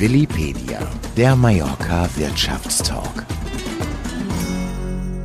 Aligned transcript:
Willipedia, 0.00 0.80
der 1.14 1.36
Mallorca 1.36 2.08
Wirtschaftstalk. 2.16 3.26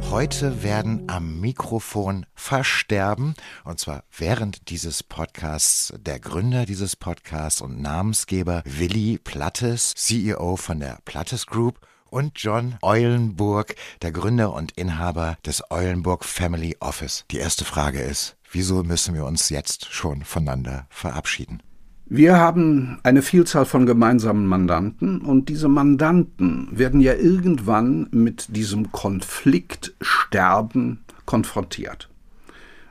Heute 0.10 0.64
werden 0.64 1.06
am 1.08 1.40
Mikrofon 1.40 2.26
versterben, 2.36 3.36
und 3.64 3.80
zwar 3.80 4.04
während 4.18 4.70
dieses 4.70 5.02
Podcasts, 5.02 5.94
der 5.98 6.20
Gründer 6.20 6.66
dieses 6.66 6.98
Podcasts 6.98 7.62
und 7.62 7.82
Namensgeber 7.82 8.64
Willi 8.66 9.18
Plattes, 9.18 9.94
CEO 9.96 10.58
von 10.58 10.82
der 10.82 11.00
Plattes 11.06 11.46
Group 11.46 11.80
und 12.10 12.34
John 12.36 12.76
Eulenburg, 12.82 13.76
der 14.02 14.12
Gründer 14.12 14.52
und 14.52 14.74
Inhaber 14.74 15.38
des 15.46 15.64
Eulenburg 15.72 16.26
Family 16.26 16.76
Office. 16.82 17.24
Die 17.32 17.38
erste 17.38 17.64
Frage 17.64 18.02
ist, 18.02 18.36
wieso 18.52 18.84
müssen 18.84 19.16
wir 19.16 19.24
uns 19.24 19.48
jetzt 19.48 19.94
schon 19.94 20.26
voneinander 20.26 20.86
verabschieden? 20.90 21.62
Wir 22.08 22.38
haben 22.38 23.00
eine 23.02 23.24
Vielzahl 23.24 23.66
von 23.66 23.88
gemeinsamen 23.88 24.46
Mandanten 24.46 25.22
und 25.22 25.50
diese 25.50 25.68
Mandanten 25.68 26.68
werden 26.70 27.02
ja 27.02 27.16
irgendwann 27.16 28.08
mit 28.12 28.56
diesem 28.56 28.92
Konfliktsterben 28.92 31.00
konfrontiert. 31.26 32.08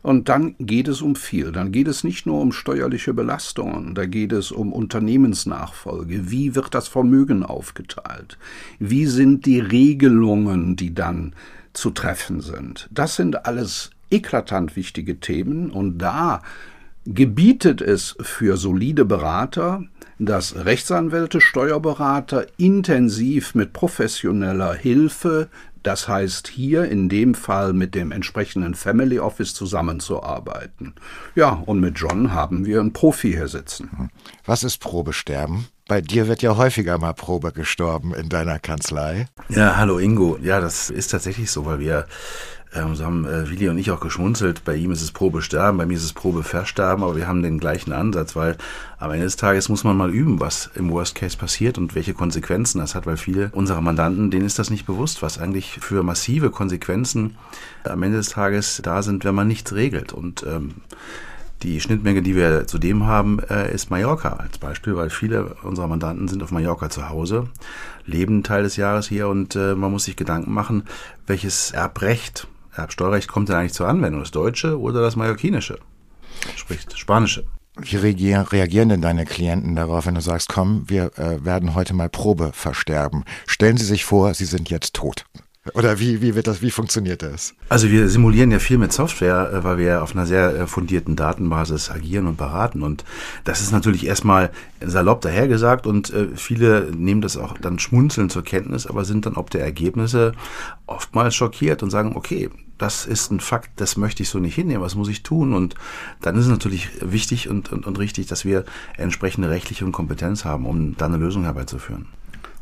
Und 0.03 0.29
dann 0.29 0.57
geht 0.59 0.89
es 0.89 1.01
um 1.01 1.15
viel. 1.15 1.53
Dann 1.53 1.71
geht 1.71 1.87
es 1.87 2.03
nicht 2.03 2.27
nur 2.27 2.41
um 2.41 2.51
steuerliche 2.51 3.15
Belastungen, 3.15 3.95
da 3.95 4.05
geht 4.05 4.33
es 4.33 4.51
um 4.51 4.73
Unternehmensnachfolge. 4.73 6.29
Wie 6.31 6.57
wird 6.57 6.75
das 6.75 6.89
Vermögen 6.89 7.45
aufgeteilt? 7.45 8.37
Wie 8.81 9.07
sind 9.07 9.47
die 9.47 9.61
Regelungen, 9.61 10.75
die 10.75 10.93
dann 10.93 11.35
zu 11.73 11.91
treffen 11.91 12.41
sind? 12.41 12.89
Das 12.91 13.15
sind 13.15 13.47
alles 13.47 13.91
eklatant 14.11 14.75
wichtige 14.75 15.21
Themen 15.21 15.71
und 15.71 15.99
da 15.99 16.43
gebietet 17.07 17.81
es 17.81 18.17
für 18.21 18.57
solide 18.57 19.05
Berater, 19.05 19.83
dass 20.19 20.55
Rechtsanwälte, 20.57 21.41
Steuerberater 21.41 22.47
intensiv 22.57 23.55
mit 23.55 23.73
professioneller 23.73 24.75
Hilfe, 24.75 25.49
das 25.83 26.09
heißt 26.09 26.49
hier 26.49 26.85
in 26.87 27.09
dem 27.11 27.35
Fall 27.35 27.75
mit 27.75 27.95
dem 27.95 28.11
entsprechenden 28.11 28.75
Family 28.75 29.19
Office 29.19 29.53
zusammenzuarbeiten. 29.53 30.95
Ja, 31.35 31.63
und 31.67 31.81
mit 31.81 31.99
John 31.99 32.33
haben 32.33 32.65
wir 32.65 32.81
einen 32.81 32.95
Profi 32.95 33.33
hier 33.33 33.49
sitzen. 33.49 34.11
Was 34.47 34.65
ist 34.65 34.79
Probesterben? 34.79 35.67
Bei 35.87 36.01
dir 36.01 36.29
wird 36.29 36.41
ja 36.41 36.57
häufiger 36.57 36.97
mal 36.97 37.13
Probe 37.13 37.53
gestorben 37.53 38.15
in 38.15 38.31
deiner 38.31 38.59
Kanzlei. 38.59 39.27
Ja, 39.51 39.77
hallo 39.77 39.99
Ingo. 39.99 40.39
Ja, 40.41 40.59
das 40.59 40.89
ist 40.89 41.09
tatsächlich 41.09 41.51
so, 41.51 41.67
weil 41.67 41.81
wir 41.81 42.07
ähm, 42.75 42.95
so 42.95 43.05
haben 43.05 43.25
äh, 43.25 43.49
Willi 43.49 43.69
und 43.69 43.79
ich 43.79 43.91
auch 43.91 44.01
geschmunzelt. 44.01 44.65
Bei 44.65 44.75
ihm 44.75 44.91
ist 44.91 45.03
es 45.03 45.13
Probe 45.13 45.43
sterben, 45.43 45.79
bei 45.79 45.87
mir 45.87 45.97
ist 45.97 46.05
es 46.05 46.13
Probe 46.13 46.43
versterben, 46.43 47.05
aber 47.05 47.17
wir 47.17 47.29
haben 47.29 47.43
den 47.43 47.59
gleichen 47.59 47.93
Ansatz, 47.93 48.35
weil 48.35 48.57
am 48.99 49.13
Ende 49.13 49.25
des 49.25 49.37
Tages 49.37 49.69
muss 49.69 49.85
man 49.85 49.97
mal 49.97 50.11
üben, 50.11 50.41
was 50.41 50.71
im 50.75 50.91
Worst 50.91 51.15
Case 51.15 51.37
passiert 51.37 51.79
und 51.79 51.95
welche 51.95 52.15
Konsequenzen 52.15 52.79
das 52.79 52.95
hat, 52.95 53.07
weil 53.07 53.17
viele 53.17 53.51
unserer 53.53 53.81
Mandanten, 53.81 54.31
denen 54.31 54.47
ist 54.47 54.59
das 54.59 54.71
nicht 54.71 54.87
bewusst, 54.87 55.23
was 55.23 55.39
eigentlich 55.39 55.79
für 55.81 56.03
massive 56.03 56.51
Konsequenzen 56.51 57.37
am 57.85 58.03
Ende 58.03 58.19
des 58.19 58.31
Tages 58.31 58.81
da 58.83 59.03
sind, 59.03 59.25
wenn 59.25 59.35
man 59.35 59.49
nichts 59.49 59.73
regelt. 59.75 60.13
Und 60.13 60.45
ähm, 60.47 60.75
die 61.63 61.81
Schnittmenge, 61.81 62.23
die 62.23 62.35
wir 62.35 62.67
zudem 62.67 63.07
haben, 63.07 63.39
äh, 63.49 63.73
ist 63.73 63.91
Mallorca 63.91 64.35
als 64.35 64.59
Beispiel, 64.59 64.97
weil 64.97 65.11
viele 65.11 65.55
unserer 65.63 65.89
Mandanten 65.89 66.29
sind 66.29 66.43
auf 66.43 66.51
Mallorca 66.51 66.91
zu 66.91 67.09
Hause, 67.09 67.49
leben 68.05 68.43
Teil 68.43 68.65
des 68.65 68.77
Jahres 68.77 69.09
hier 69.09 69.29
und 69.29 69.57
äh, 69.57 69.75
man 69.75 69.91
muss 69.91 70.05
sich 70.05 70.17
Gedanken 70.17 70.53
machen, 70.53 70.85
welches 71.27 71.71
Erbrecht 71.71 72.49
Erbsteuerrecht 72.75 73.29
kommt 73.29 73.49
denn 73.49 73.57
eigentlich 73.57 73.73
zur 73.73 73.89
Anwendung? 73.89 74.21
Das 74.21 74.31
deutsche 74.31 74.79
oder 74.79 75.01
das 75.01 75.17
mallorquinische? 75.17 75.79
Sprich, 76.57 76.81
spanische. 76.95 77.45
Wie 77.77 77.97
reagieren 77.97 78.89
denn 78.89 79.03
deine 79.03 79.25
Klienten 79.25 79.75
darauf, 79.75 80.07
wenn 80.07 80.15
du 80.15 80.21
sagst, 80.21 80.49
komm, 80.49 80.89
wir 80.89 81.11
äh, 81.19 81.45
werden 81.45 81.75
heute 81.75 81.93
mal 81.93 82.09
Probe 82.09 82.53
versterben? 82.53 83.25
Stellen 83.47 83.77
Sie 83.77 83.85
sich 83.85 84.05
vor, 84.05 84.33
Sie 84.35 84.45
sind 84.45 84.71
jetzt 84.71 84.95
tot. 84.95 85.25
Oder 85.73 85.99
wie, 85.99 86.21
wie 86.21 86.35
wird 86.35 86.47
das, 86.47 86.61
wie 86.61 86.71
funktioniert 86.71 87.23
das? 87.23 87.55
Also 87.71 87.91
wir 87.91 88.11
simulieren 88.11 88.51
ja 88.51 88.59
viel 88.59 88.77
mit 88.77 88.93
Software, 88.93 89.51
äh, 89.51 89.65
weil 89.65 89.79
wir 89.79 90.03
auf 90.03 90.15
einer 90.15 90.27
sehr 90.27 90.55
äh, 90.55 90.67
fundierten 90.67 91.17
Datenbasis 91.17 91.91
agieren 91.91 92.27
und 92.27 92.37
beraten. 92.37 92.83
Und 92.83 93.05
das 93.45 93.63
ist 93.63 93.73
natürlich 93.73 94.07
erstmal 94.07 94.51
salopp 94.85 95.23
dahergesagt 95.23 95.87
und 95.87 96.13
äh, 96.13 96.29
viele 96.37 96.91
nehmen 96.95 97.23
das 97.23 97.39
auch 97.39 97.57
dann 97.57 97.79
schmunzeln 97.79 98.29
zur 98.29 98.45
Kenntnis, 98.45 98.87
aber 98.87 99.07
sind 99.07 99.25
dann 99.25 99.37
ob 99.37 99.49
der 99.49 99.63
Ergebnisse 99.63 100.33
oftmals 100.87 101.35
schockiert 101.35 101.83
und 101.83 101.89
sagen, 101.89 102.15
okay, 102.15 102.51
das 102.77 103.07
ist 103.07 103.31
ein 103.31 103.41
Fakt, 103.41 103.71
das 103.77 103.97
möchte 103.97 104.23
ich 104.23 104.29
so 104.29 104.41
nicht 104.41 104.57
hinnehmen, 104.57 104.83
was 104.83 104.97
muss 104.97 105.09
ich 105.09 105.23
tun? 105.23 105.55
Und 105.55 105.77
dann 106.21 106.37
ist 106.37 106.45
es 106.45 106.51
natürlich 106.51 106.91
wichtig 107.01 107.49
und, 107.49 107.73
und, 107.73 107.87
und 107.87 107.99
richtig, 107.99 108.27
dass 108.27 108.45
wir 108.45 108.67
entsprechende 108.99 109.49
rechtliche 109.49 109.87
und 109.87 109.93
Kompetenz 109.93 110.45
haben, 110.45 110.67
um 110.67 110.95
da 110.99 111.07
eine 111.07 111.17
Lösung 111.17 111.45
herbeizuführen. 111.45 112.07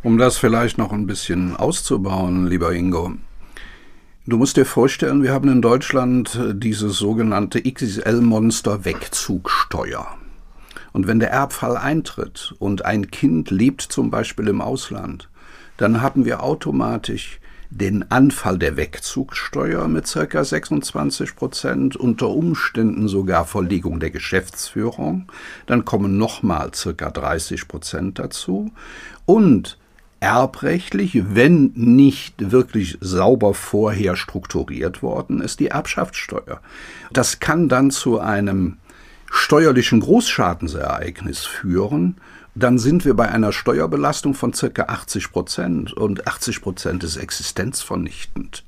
Um 0.04 0.18
das 0.18 0.36
vielleicht 0.36 0.78
noch 0.78 0.92
ein 0.92 1.06
bisschen 1.06 1.54
auszubauen, 1.54 2.48
lieber 2.48 2.72
Ingo. 2.72 3.12
Du 4.26 4.36
musst 4.36 4.56
dir 4.56 4.66
vorstellen, 4.66 5.22
wir 5.22 5.32
haben 5.32 5.48
in 5.48 5.62
Deutschland 5.62 6.40
dieses 6.54 6.96
sogenannte 6.96 7.62
XXL-Monster 7.62 8.84
Wegzugsteuer. 8.84 10.08
Und 10.92 11.06
wenn 11.06 11.20
der 11.20 11.30
Erbfall 11.30 11.76
eintritt 11.76 12.52
und 12.58 12.84
ein 12.84 13.12
Kind 13.12 13.52
lebt 13.52 13.80
zum 13.80 14.10
Beispiel 14.10 14.48
im 14.48 14.60
Ausland, 14.60 15.28
dann 15.76 16.02
haben 16.02 16.24
wir 16.24 16.42
automatisch 16.42 17.38
den 17.70 18.10
Anfall 18.10 18.58
der 18.58 18.76
Wegzugsteuer 18.76 19.86
mit 19.86 20.12
ca. 20.12 20.44
26 20.44 21.36
Prozent, 21.36 21.94
unter 21.96 22.28
Umständen 22.28 23.06
sogar 23.06 23.46
Verlegung 23.46 24.00
der 24.00 24.10
Geschäftsführung. 24.10 25.30
Dann 25.66 25.84
kommen 25.84 26.18
nochmal 26.18 26.72
ca. 26.72 27.08
30 27.08 27.68
Prozent 27.68 28.18
dazu. 28.18 28.72
Und 29.26 29.78
erbrechtlich, 30.22 31.34
wenn 31.34 31.72
nicht 31.74 32.52
wirklich 32.52 32.96
sauber 33.00 33.54
vorher 33.54 34.14
strukturiert 34.14 35.02
worden 35.02 35.40
ist, 35.40 35.58
die 35.58 35.66
Erbschaftssteuer. 35.66 36.60
Das 37.12 37.40
kann 37.40 37.68
dann 37.68 37.90
zu 37.90 38.20
einem 38.20 38.78
steuerlichen 39.32 39.98
Großschadensereignis 39.98 41.44
führen, 41.44 42.16
dann 42.54 42.78
sind 42.78 43.04
wir 43.04 43.14
bei 43.14 43.30
einer 43.30 43.52
Steuerbelastung 43.52 44.34
von 44.34 44.52
circa 44.52 44.84
80 44.84 45.32
Prozent 45.32 45.92
und 45.92 46.26
80 46.28 46.62
Prozent 46.62 47.02
ist 47.02 47.16
existenzvernichtend. 47.16 48.62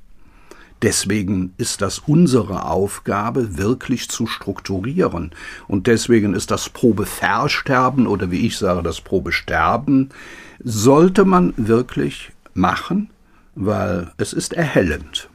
Deswegen 0.81 1.53
ist 1.57 1.81
das 1.81 1.99
unsere 1.99 2.65
Aufgabe, 2.65 3.57
wirklich 3.57 4.09
zu 4.09 4.27
strukturieren. 4.27 5.31
Und 5.69 5.87
deswegen 5.87 6.33
ist 6.33 6.51
das 6.51 6.69
Probeversterben 6.69 8.07
oder 8.07 8.29
wie 8.29 8.45
ich 8.45 8.57
sage, 8.57 8.83
das 8.83 8.99
Probesterben, 8.99 10.09
sollte 10.65 11.25
man 11.25 11.53
wirklich 11.57 12.31
machen, 12.55 13.11
weil 13.53 14.11
es 14.17 14.33
ist 14.33 14.51
erhellend. 14.53 15.29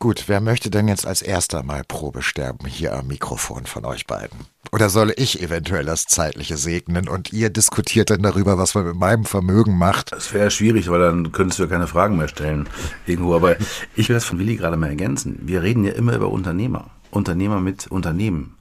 Gut, 0.00 0.24
wer 0.26 0.40
möchte 0.40 0.70
denn 0.70 0.88
jetzt 0.88 1.06
als 1.06 1.22
erster 1.22 1.62
mal 1.62 1.82
Probe 1.86 2.22
sterben 2.22 2.66
hier 2.66 2.96
am 2.96 3.06
Mikrofon 3.06 3.66
von 3.66 3.84
euch 3.84 4.06
beiden? 4.06 4.38
Oder 4.72 4.88
soll 4.88 5.12
ich 5.16 5.40
eventuell 5.42 5.84
das 5.84 6.06
Zeitliche 6.06 6.56
segnen 6.56 7.08
und 7.08 7.32
ihr 7.32 7.50
diskutiert 7.50 8.10
dann 8.10 8.22
darüber, 8.22 8.58
was 8.58 8.74
man 8.74 8.86
mit 8.86 8.96
meinem 8.96 9.24
Vermögen 9.24 9.78
macht? 9.78 10.12
Das 10.12 10.32
wäre 10.32 10.50
schwierig, 10.50 10.90
weil 10.90 11.00
dann 11.00 11.30
könntest 11.30 11.58
du 11.58 11.64
ja 11.64 11.68
keine 11.68 11.86
Fragen 11.86 12.16
mehr 12.16 12.28
stellen 12.28 12.68
irgendwo. 13.06 13.36
Aber 13.36 13.56
ich 13.94 14.08
will 14.08 14.14
das 14.14 14.24
von 14.24 14.38
Willi 14.38 14.56
gerade 14.56 14.76
mal 14.76 14.88
ergänzen. 14.88 15.38
Wir 15.42 15.62
reden 15.62 15.84
ja 15.84 15.92
immer 15.92 16.16
über 16.16 16.30
Unternehmer. 16.30 16.90
Unternehmer 17.10 17.60
mit 17.60 17.86
Unternehmen 17.86 18.54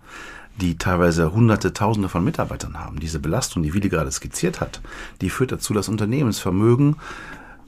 die 0.62 0.78
teilweise 0.78 1.34
hunderte, 1.34 1.74
tausende 1.74 2.10
von 2.10 2.24
Mitarbeitern 2.24 2.80
haben. 2.80 3.00
Diese 3.00 3.20
Belastung, 3.20 3.64
die 3.64 3.74
Willi 3.74 3.90
gerade 3.90 4.12
skizziert 4.12 4.62
hat, 4.62 4.82
die 5.22 5.30
führt 5.30 5.52
dazu, 5.52 5.74
dass 5.74 5.90
Unternehmensvermögen 5.90 6.98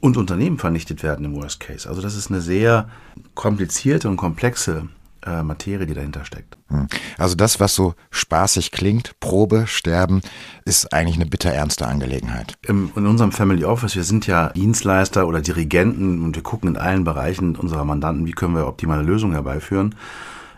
und 0.01 0.17
Unternehmen 0.17 0.57
vernichtet 0.57 1.03
werden 1.03 1.25
im 1.25 1.35
Worst 1.35 1.59
Case. 1.59 1.89
Also 1.89 2.01
das 2.01 2.15
ist 2.15 2.29
eine 2.29 2.41
sehr 2.41 2.87
komplizierte 3.33 4.07
und 4.07 4.17
komplexe 4.17 4.87
äh, 5.25 5.41
Materie, 5.41 5.87
die 5.87 5.95
dahinter 5.95 6.23
steckt. 6.25 6.57
Hm. 6.69 6.87
Also 7.17 7.35
das, 7.35 7.59
was 7.59 7.73
so 7.73 7.95
spaßig 8.11 8.71
klingt, 8.71 9.19
Probe, 9.19 9.65
Sterben, 9.65 10.21
ist 10.65 10.93
eigentlich 10.93 11.15
eine 11.15 11.25
bitterernste 11.25 11.87
Angelegenheit. 11.87 12.53
Im, 12.67 12.91
in 12.95 13.07
unserem 13.07 13.31
Family 13.31 13.65
Office, 13.65 13.95
wir 13.95 14.03
sind 14.03 14.27
ja 14.27 14.49
Dienstleister 14.49 15.27
oder 15.27 15.41
Dirigenten 15.41 16.23
und 16.23 16.35
wir 16.35 16.43
gucken 16.43 16.69
in 16.69 16.77
allen 16.77 17.03
Bereichen 17.03 17.55
unserer 17.55 17.85
Mandanten, 17.85 18.27
wie 18.27 18.33
können 18.33 18.55
wir 18.55 18.67
optimale 18.67 19.01
Lösungen 19.01 19.33
herbeiführen. 19.33 19.95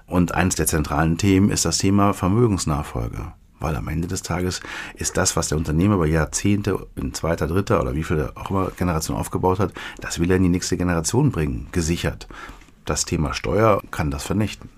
Und 0.07 0.33
eines 0.33 0.56
der 0.56 0.68
zentralen 0.68 1.18
Themen 1.18 1.51
ist 1.51 1.65
das 1.65 1.77
Thema 1.77 2.13
Vermögensnachfolge. 2.13 3.33
Weil 3.59 3.75
am 3.75 3.88
Ende 3.88 4.07
des 4.07 4.21
Tages 4.21 4.62
ist 4.95 5.18
das, 5.18 5.36
was 5.36 5.50
der 5.50 5.57
Unternehmer 5.57 5.95
über 5.95 6.07
Jahrzehnte 6.07 6.88
in 6.95 7.13
zweiter, 7.13 7.48
dritter 7.48 7.81
oder 7.81 7.94
wie 7.94 8.04
viele 8.04 8.31
auch 8.36 8.50
immer 8.50 8.71
Generation 8.71 9.18
aufgebaut 9.18 9.59
hat, 9.59 9.74
das 10.00 10.19
will 10.19 10.31
er 10.31 10.38
in 10.38 10.44
die 10.44 10.50
nächste 10.50 10.77
Generation 10.77 11.31
bringen, 11.31 11.68
gesichert. 11.71 12.27
Das 12.86 13.04
Thema 13.04 13.33
Steuer 13.33 13.81
kann 13.92 14.12
das 14.12 14.24
vernichten. 14.24 14.69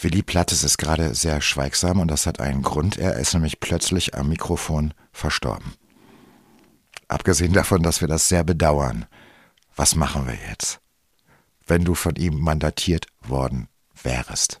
Willi 0.00 0.22
Plattes 0.22 0.62
ist 0.62 0.76
gerade 0.76 1.14
sehr 1.14 1.40
schweigsam 1.40 2.00
und 2.00 2.10
das 2.10 2.26
hat 2.26 2.40
einen 2.40 2.62
Grund. 2.62 2.98
Er 2.98 3.14
ist 3.14 3.32
nämlich 3.32 3.60
plötzlich 3.60 4.14
am 4.14 4.28
Mikrofon 4.28 4.92
verstorben. 5.12 5.72
Abgesehen 7.08 7.52
davon, 7.52 7.82
dass 7.82 8.00
wir 8.00 8.08
das 8.08 8.28
sehr 8.28 8.44
bedauern. 8.44 9.06
Was 9.74 9.96
machen 9.96 10.26
wir 10.26 10.36
jetzt, 10.50 10.80
wenn 11.66 11.84
du 11.84 11.94
von 11.94 12.16
ihm 12.16 12.38
mandatiert 12.38 13.06
worden 13.26 13.69
wärst? 14.02 14.60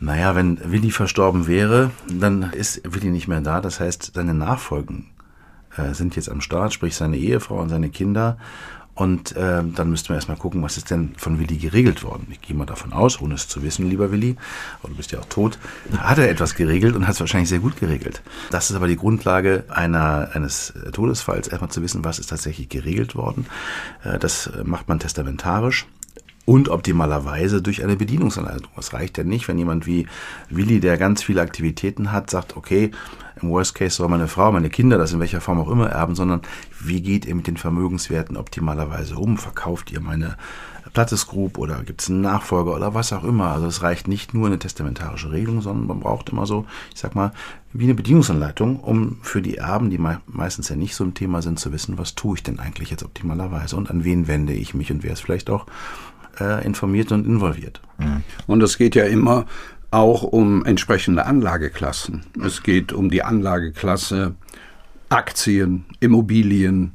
Naja, 0.00 0.34
wenn 0.34 0.58
Willi 0.72 0.90
verstorben 0.90 1.46
wäre, 1.46 1.90
dann 2.08 2.52
ist 2.52 2.80
Willi 2.84 3.10
nicht 3.10 3.28
mehr 3.28 3.42
da. 3.42 3.60
Das 3.60 3.80
heißt, 3.80 4.12
seine 4.14 4.32
Nachfolgen 4.32 5.10
äh, 5.76 5.92
sind 5.92 6.16
jetzt 6.16 6.30
am 6.30 6.40
Start, 6.40 6.72
sprich 6.72 6.96
seine 6.96 7.18
Ehefrau 7.18 7.60
und 7.60 7.68
seine 7.68 7.90
Kinder. 7.90 8.38
Und 8.94 9.36
äh, 9.36 9.62
dann 9.62 9.90
müssten 9.90 10.08
wir 10.10 10.16
erstmal 10.16 10.36
gucken, 10.36 10.62
was 10.62 10.76
ist 10.76 10.90
denn 10.90 11.14
von 11.16 11.38
Willi 11.38 11.56
geregelt 11.56 12.02
worden. 12.02 12.26
Ich 12.30 12.40
gehe 12.40 12.56
mal 12.56 12.66
davon 12.66 12.92
aus, 12.92 13.20
ohne 13.20 13.34
es 13.34 13.48
zu 13.48 13.62
wissen, 13.62 13.88
lieber 13.88 14.10
Willi, 14.10 14.36
aber 14.80 14.88
du 14.90 14.96
bist 14.96 15.12
ja 15.12 15.20
auch 15.20 15.26
tot, 15.26 15.58
hat 15.96 16.18
er 16.18 16.28
etwas 16.28 16.54
geregelt 16.54 16.96
und 16.96 17.06
hat 17.06 17.14
es 17.14 17.20
wahrscheinlich 17.20 17.48
sehr 17.48 17.60
gut 17.60 17.78
geregelt. 17.78 18.20
Das 18.50 18.68
ist 18.68 18.76
aber 18.76 18.88
die 18.88 18.96
Grundlage 18.96 19.64
einer, 19.68 20.30
eines 20.34 20.74
Todesfalls, 20.92 21.48
erstmal 21.48 21.70
zu 21.70 21.80
wissen, 21.82 22.04
was 22.04 22.18
ist 22.18 22.28
tatsächlich 22.28 22.68
geregelt 22.68 23.14
worden. 23.14 23.46
Äh, 24.04 24.18
das 24.18 24.50
macht 24.64 24.88
man 24.88 24.98
testamentarisch 24.98 25.86
und 26.50 26.68
optimalerweise 26.68 27.62
durch 27.62 27.84
eine 27.84 27.94
Bedienungsanleitung. 27.94 28.72
Es 28.76 28.92
reicht 28.92 29.16
ja 29.18 29.22
nicht, 29.22 29.46
wenn 29.46 29.56
jemand 29.56 29.86
wie 29.86 30.08
Willi, 30.48 30.80
der 30.80 30.98
ganz 30.98 31.22
viele 31.22 31.42
Aktivitäten 31.42 32.10
hat, 32.10 32.28
sagt, 32.28 32.56
okay, 32.56 32.90
im 33.40 33.50
Worst 33.50 33.76
Case 33.76 33.94
soll 33.94 34.08
meine 34.08 34.26
Frau, 34.26 34.50
meine 34.50 34.68
Kinder 34.68 34.98
das 34.98 35.12
in 35.12 35.20
welcher 35.20 35.40
Form 35.40 35.60
auch 35.60 35.70
immer 35.70 35.90
erben, 35.90 36.16
sondern 36.16 36.40
wie 36.80 37.02
geht 37.02 37.24
ihr 37.24 37.36
mit 37.36 37.46
den 37.46 37.56
Vermögenswerten 37.56 38.36
optimalerweise 38.36 39.14
um? 39.14 39.38
Verkauft 39.38 39.92
ihr 39.92 40.00
meine 40.00 40.36
Plattes 40.92 41.28
Group 41.28 41.56
oder 41.56 41.84
gibt 41.84 42.02
es 42.02 42.10
einen 42.10 42.22
Nachfolger 42.22 42.74
oder 42.74 42.94
was 42.94 43.12
auch 43.12 43.22
immer? 43.22 43.52
Also 43.52 43.68
es 43.68 43.82
reicht 43.82 44.08
nicht 44.08 44.34
nur 44.34 44.48
eine 44.48 44.58
testamentarische 44.58 45.30
Regelung, 45.30 45.60
sondern 45.60 45.86
man 45.86 46.00
braucht 46.00 46.30
immer 46.30 46.46
so, 46.46 46.66
ich 46.92 46.98
sag 46.98 47.14
mal, 47.14 47.30
wie 47.72 47.84
eine 47.84 47.94
Bedienungsanleitung, 47.94 48.80
um 48.80 49.18
für 49.22 49.40
die 49.40 49.58
Erben, 49.58 49.88
die 49.88 50.00
meistens 50.26 50.68
ja 50.68 50.74
nicht 50.74 50.96
so 50.96 51.04
ein 51.04 51.14
Thema 51.14 51.42
sind, 51.42 51.60
zu 51.60 51.72
wissen, 51.72 51.96
was 51.96 52.16
tue 52.16 52.38
ich 52.38 52.42
denn 52.42 52.58
eigentlich 52.58 52.90
jetzt 52.90 53.04
optimalerweise 53.04 53.76
und 53.76 53.88
an 53.88 54.02
wen 54.02 54.26
wende 54.26 54.52
ich 54.52 54.74
mich 54.74 54.90
und 54.90 55.04
wer 55.04 55.12
ist 55.12 55.20
vielleicht 55.20 55.48
auch 55.48 55.66
äh, 56.40 56.64
informiert 56.64 57.12
und 57.12 57.26
involviert. 57.26 57.80
Mhm. 57.98 58.22
Und 58.46 58.62
es 58.62 58.78
geht 58.78 58.94
ja 58.94 59.04
immer 59.04 59.46
auch 59.90 60.22
um 60.22 60.64
entsprechende 60.64 61.26
Anlageklassen. 61.26 62.22
Es 62.44 62.62
geht 62.62 62.92
um 62.92 63.10
die 63.10 63.22
Anlageklasse 63.22 64.34
Aktien, 65.08 65.86
Immobilien, 65.98 66.92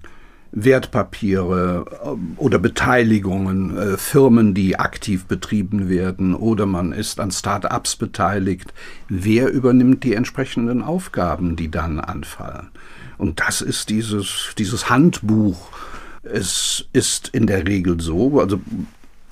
Wertpapiere 0.55 1.85
äh, 2.01 2.39
oder 2.39 2.59
Beteiligungen, 2.59 3.77
äh, 3.77 3.97
Firmen, 3.97 4.53
die 4.53 4.79
aktiv 4.79 5.25
betrieben 5.25 5.89
werden 5.89 6.33
oder 6.33 6.65
man 6.65 6.93
ist 6.93 7.19
an 7.19 7.31
Start-ups 7.31 7.97
beteiligt. 7.97 8.73
Wer 9.09 9.51
übernimmt 9.51 10.05
die 10.05 10.13
entsprechenden 10.13 10.81
Aufgaben, 10.81 11.57
die 11.57 11.69
dann 11.69 11.99
anfallen? 11.99 12.69
Und 13.17 13.41
das 13.41 13.61
ist 13.61 13.89
dieses, 13.89 14.53
dieses 14.57 14.89
Handbuch. 14.89 15.69
Es 16.23 16.87
ist 16.93 17.27
in 17.29 17.47
der 17.47 17.67
Regel 17.67 17.99
so, 17.99 18.39
also 18.39 18.61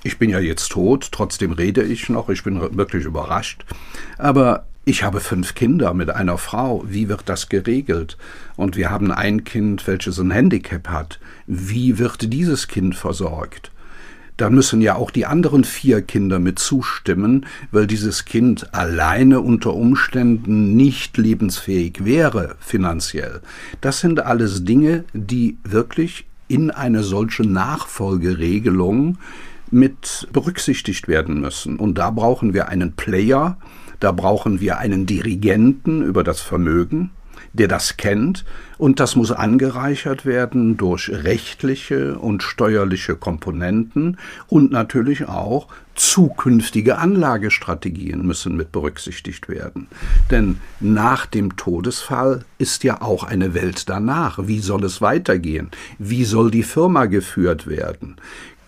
ich 0.04 0.18
bin 0.18 0.30
ja 0.30 0.38
jetzt 0.38 0.70
tot, 0.70 1.08
trotzdem 1.10 1.52
rede 1.52 1.82
ich 1.82 2.08
noch, 2.08 2.28
ich 2.28 2.44
bin 2.44 2.60
wirklich 2.76 3.04
überrascht. 3.04 3.64
Aber 4.18 4.66
ich 4.84 5.02
habe 5.02 5.20
fünf 5.20 5.54
Kinder 5.54 5.94
mit 5.94 6.10
einer 6.10 6.36
Frau. 6.36 6.84
Wie 6.86 7.08
wird 7.08 7.22
das 7.24 7.48
geregelt? 7.48 8.18
Und 8.54 8.76
wir 8.76 8.90
haben 8.90 9.10
ein 9.10 9.44
Kind, 9.44 9.86
welches 9.86 10.18
ein 10.18 10.30
Handicap 10.30 10.88
hat. 10.88 11.18
Wie 11.46 11.98
wird 11.98 12.32
dieses 12.32 12.68
Kind 12.68 12.94
versorgt? 12.94 13.70
Dann 14.36 14.54
müssen 14.54 14.82
ja 14.82 14.96
auch 14.96 15.10
die 15.10 15.24
anderen 15.24 15.64
vier 15.64 16.02
Kinder 16.02 16.38
mit 16.38 16.58
zustimmen, 16.58 17.46
weil 17.70 17.86
dieses 17.86 18.26
Kind 18.26 18.74
alleine 18.74 19.40
unter 19.40 19.72
Umständen 19.72 20.76
nicht 20.76 21.16
lebensfähig 21.16 22.04
wäre 22.04 22.56
finanziell. 22.60 23.40
Das 23.80 24.00
sind 24.00 24.20
alles 24.20 24.64
Dinge, 24.64 25.04
die 25.14 25.56
wirklich 25.64 26.26
in 26.48 26.70
eine 26.70 27.04
solche 27.04 27.44
Nachfolgeregelung 27.44 29.18
mit 29.74 30.28
berücksichtigt 30.32 31.08
werden 31.08 31.40
müssen. 31.40 31.78
Und 31.78 31.98
da 31.98 32.10
brauchen 32.10 32.54
wir 32.54 32.68
einen 32.68 32.92
Player, 32.92 33.58
da 34.00 34.12
brauchen 34.12 34.60
wir 34.60 34.78
einen 34.78 35.04
Dirigenten 35.04 36.02
über 36.02 36.22
das 36.22 36.40
Vermögen, 36.40 37.10
der 37.52 37.68
das 37.68 37.96
kennt, 37.96 38.44
und 38.78 39.00
das 39.00 39.16
muss 39.16 39.30
angereichert 39.30 40.26
werden 40.26 40.76
durch 40.76 41.08
rechtliche 41.10 42.18
und 42.18 42.42
steuerliche 42.42 43.16
Komponenten 43.16 44.18
und 44.48 44.72
natürlich 44.72 45.28
auch 45.28 45.68
zukünftige 45.94 46.98
Anlagestrategien 46.98 48.26
müssen 48.26 48.56
mit 48.56 48.72
berücksichtigt 48.72 49.48
werden. 49.48 49.86
Denn 50.30 50.58
nach 50.80 51.26
dem 51.26 51.56
Todesfall 51.56 52.44
ist 52.58 52.82
ja 52.82 53.00
auch 53.00 53.22
eine 53.22 53.54
Welt 53.54 53.88
danach. 53.88 54.38
Wie 54.48 54.58
soll 54.58 54.84
es 54.84 55.00
weitergehen? 55.00 55.70
Wie 55.98 56.24
soll 56.24 56.50
die 56.50 56.64
Firma 56.64 57.06
geführt 57.06 57.68
werden? 57.68 58.16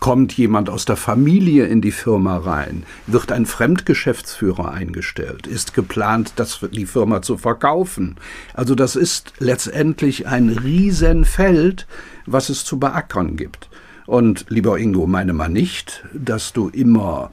Kommt 0.01 0.37
jemand 0.37 0.69
aus 0.71 0.85
der 0.85 0.97
Familie 0.97 1.67
in 1.67 1.81
die 1.81 1.91
Firma 1.91 2.37
rein? 2.37 2.85
Wird 3.07 3.33
ein 3.33 3.47
Fremdgeschäftsführer 3.47 4.71
eingestellt? 4.71 5.47
Ist 5.47 5.75
geplant, 5.75 6.35
das, 6.37 6.61
die 6.71 6.87
Firma 6.87 7.23
zu 7.23 7.39
verkaufen? 7.39 8.17
Also 8.55 8.75
das 8.75 8.95
ist 8.95 9.33
letztendlich 9.39 10.27
ein 10.27 10.51
Riesenfeld, 10.51 11.87
was 12.27 12.51
es 12.51 12.65
zu 12.65 12.79
beackern 12.79 13.37
gibt. 13.37 13.69
Und 14.07 14.47
lieber 14.49 14.79
Ingo, 14.79 15.07
meine 15.07 15.33
mal 15.33 15.49
nicht, 15.49 16.05
dass 16.15 16.53
du 16.53 16.69
immer 16.69 17.31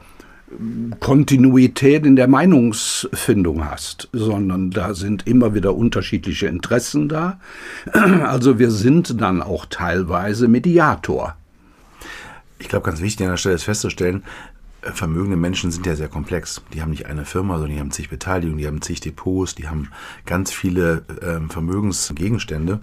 Kontinuität 1.00 2.06
in 2.06 2.16
der 2.16 2.28
Meinungsfindung 2.28 3.66
hast, 3.66 4.10
sondern 4.14 4.72
da 4.72 4.94
sind 4.94 5.28
immer 5.28 5.54
wieder 5.54 5.76
unterschiedliche 5.76 6.48
Interessen 6.48 7.10
da. 7.10 7.40
Also 8.24 8.60
wir 8.60 8.72
sind 8.72 9.22
dann 9.22 9.42
auch 9.42 9.66
teilweise 9.66 10.48
Mediator. 10.48 11.36
Ich 12.60 12.70
glaube, 12.70 12.86
ganz 12.86 13.02
wichtig 13.02 13.26
an 13.26 13.32
der 13.32 13.38
Stelle 13.38 13.56
ist 13.56 13.64
festzustellen, 13.64 14.24
äh, 14.82 14.92
vermögende 14.92 15.38
Menschen 15.38 15.72
sind 15.72 15.86
ja 15.86 15.96
sehr 15.96 16.10
komplex. 16.10 16.62
Die 16.74 16.82
haben 16.82 16.92
nicht 16.92 17.06
eine 17.06 17.26
Firma, 17.26 17.56
sondern 17.56 17.76
die 17.76 17.80
haben 17.80 17.92
zig 17.92 18.10
Beteiligungen, 18.10 18.58
die 18.58 18.68
haben 18.68 18.82
zig 18.82 19.00
Depots, 19.00 19.56
die 19.56 19.68
haben 19.68 19.90
ganz 20.26 20.52
viele 20.52 21.04
äh, 21.22 21.40
Vermögensgegenstände. 21.50 22.80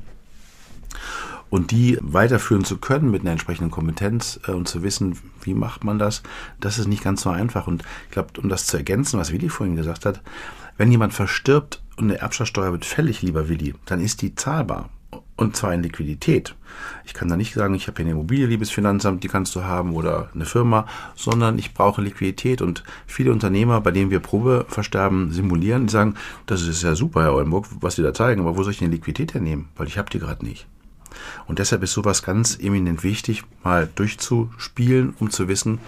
Und 1.51 1.73
die 1.73 1.99
weiterführen 2.01 2.65
zu 2.65 2.79
können 2.79 3.11
mit 3.11 3.23
einer 3.23 3.33
entsprechenden 3.33 3.73
Kompetenz 3.73 4.39
äh, 4.47 4.53
und 4.53 4.69
zu 4.69 4.83
wissen, 4.83 5.19
wie 5.43 5.55
macht 5.55 5.85
man 5.85 5.99
das, 5.99 6.23
das 6.61 6.79
ist 6.79 6.87
nicht 6.87 7.03
ganz 7.03 7.23
so 7.23 7.31
einfach. 7.31 7.67
Und 7.67 7.83
ich 8.07 8.13
glaube, 8.13 8.41
um 8.41 8.49
das 8.49 8.67
zu 8.67 8.77
ergänzen, 8.77 9.19
was 9.19 9.33
Willi 9.33 9.49
vorhin 9.49 9.77
gesagt 9.77 10.07
hat, 10.07 10.23
wenn 10.77 10.91
jemand 10.91 11.13
verstirbt 11.13 11.83
und 11.97 12.05
eine 12.05 12.21
Erbschaftssteuer 12.21 12.73
wird 12.73 12.87
fällig, 12.87 13.21
lieber 13.21 13.49
Willi, 13.49 13.75
dann 13.85 14.01
ist 14.01 14.23
die 14.23 14.35
zahlbar. 14.35 14.89
Und 15.41 15.57
zwar 15.57 15.73
in 15.73 15.83
Liquidität. 15.83 16.55
Ich 17.07 17.15
kann 17.15 17.29
da 17.29 17.35
nicht 17.35 17.55
sagen, 17.55 17.75
ich 17.75 17.87
habe 17.87 17.97
hier 17.97 18.05
eine 18.05 18.13
Immobilie, 18.13 18.45
liebes 18.45 18.69
Finanzamt, 18.69 19.25
die 19.25 19.29
kannst 19.29 19.55
du 19.55 19.65
haben 19.65 19.95
oder 19.95 20.29
eine 20.35 20.45
Firma, 20.45 20.87
sondern 21.15 21.59
ich 21.59 21.73
brauche 21.73 22.03
Liquidität. 22.03 22.61
Und 22.61 22.85
viele 23.07 23.33
Unternehmer, 23.33 23.81
bei 23.81 23.91
denen 23.91 24.11
wir 24.11 24.21
Probeversterben 24.21 25.33
simulieren, 25.33 25.87
die 25.87 25.93
sagen, 25.93 26.17
das 26.45 26.61
ist 26.61 26.83
ja 26.83 26.95
super, 26.95 27.23
Herr 27.23 27.33
Oldenburg, 27.33 27.69
was 27.81 27.95
Sie 27.95 28.03
da 28.03 28.13
zeigen, 28.13 28.43
aber 28.43 28.59
wo 28.59 28.63
soll 28.63 28.73
ich 28.73 28.81
denn 28.81 28.91
Liquidität 28.91 29.33
hernehmen? 29.33 29.71
Weil 29.77 29.87
ich 29.87 29.97
habe 29.97 30.11
die 30.11 30.19
gerade 30.19 30.45
nicht. 30.45 30.67
Und 31.47 31.59
deshalb 31.59 31.83
ist 31.85 31.95
sowas 31.95 32.23
ganz 32.23 32.59
eminent 32.61 33.03
wichtig, 33.03 33.43
mal 33.65 33.89
durchzuspielen, 33.95 35.15
um 35.21 35.31
zu 35.31 35.49
wissen, 35.49 35.79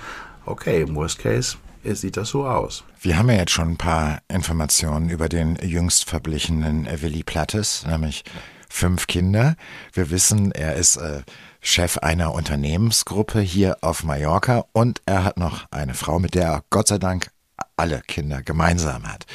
okay, 0.47 0.81
im 0.81 0.95
Worst 0.95 1.19
Case 1.19 1.59
sieht 1.85 2.17
das 2.17 2.31
so 2.31 2.47
aus. 2.47 2.85
Wir 3.03 3.19
haben 3.19 3.29
ja 3.29 3.37
jetzt 3.37 3.53
schon 3.53 3.73
ein 3.73 3.77
paar 3.77 4.21
Informationen 4.29 5.11
über 5.11 5.29
den 5.29 5.57
jüngst 5.57 6.09
verblichenen 6.09 6.89
Willi 7.03 7.23
Plattes, 7.23 7.85
nämlich 7.87 8.25
fünf 8.73 9.07
Kinder. 9.07 9.55
Wir 9.93 10.11
wissen, 10.11 10.51
er 10.51 10.75
ist 10.75 10.97
äh, 10.97 11.23
Chef 11.61 11.99
einer 11.99 12.35
Unternehmensgruppe 12.35 13.41
hier 13.41 13.77
auf 13.83 14.03
Mallorca 14.03 14.65
und 14.73 15.03
er 15.07 15.25
hat 15.25 15.37
noch 15.37 15.67
eine 15.71 15.95
Frau, 15.95 16.19
mit 16.19 16.35
der 16.35 16.47
er 16.47 16.65
Gott 16.71 16.89
sei 16.89 16.99
Dank 16.99 17.31
alle 17.77 18.01
Kinder 18.01 18.43
gemeinsam 18.43 19.07
hat. 19.07 19.27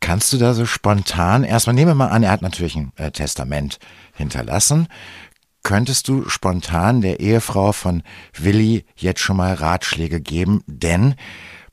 Kannst 0.00 0.32
du 0.32 0.38
da 0.38 0.54
so 0.54 0.64
spontan, 0.64 1.42
erstmal 1.44 1.74
nehmen 1.74 1.90
wir 1.90 1.94
mal 1.96 2.08
an, 2.08 2.22
er 2.22 2.30
hat 2.30 2.42
natürlich 2.42 2.76
ein 2.76 2.92
äh, 2.96 3.10
Testament 3.10 3.78
hinterlassen. 4.14 4.86
Könntest 5.64 6.08
du 6.08 6.28
spontan 6.28 7.00
der 7.00 7.20
Ehefrau 7.20 7.72
von 7.72 8.02
Willi 8.32 8.86
jetzt 8.96 9.20
schon 9.20 9.36
mal 9.36 9.52
Ratschläge 9.52 10.20
geben? 10.20 10.62
Denn 10.66 11.16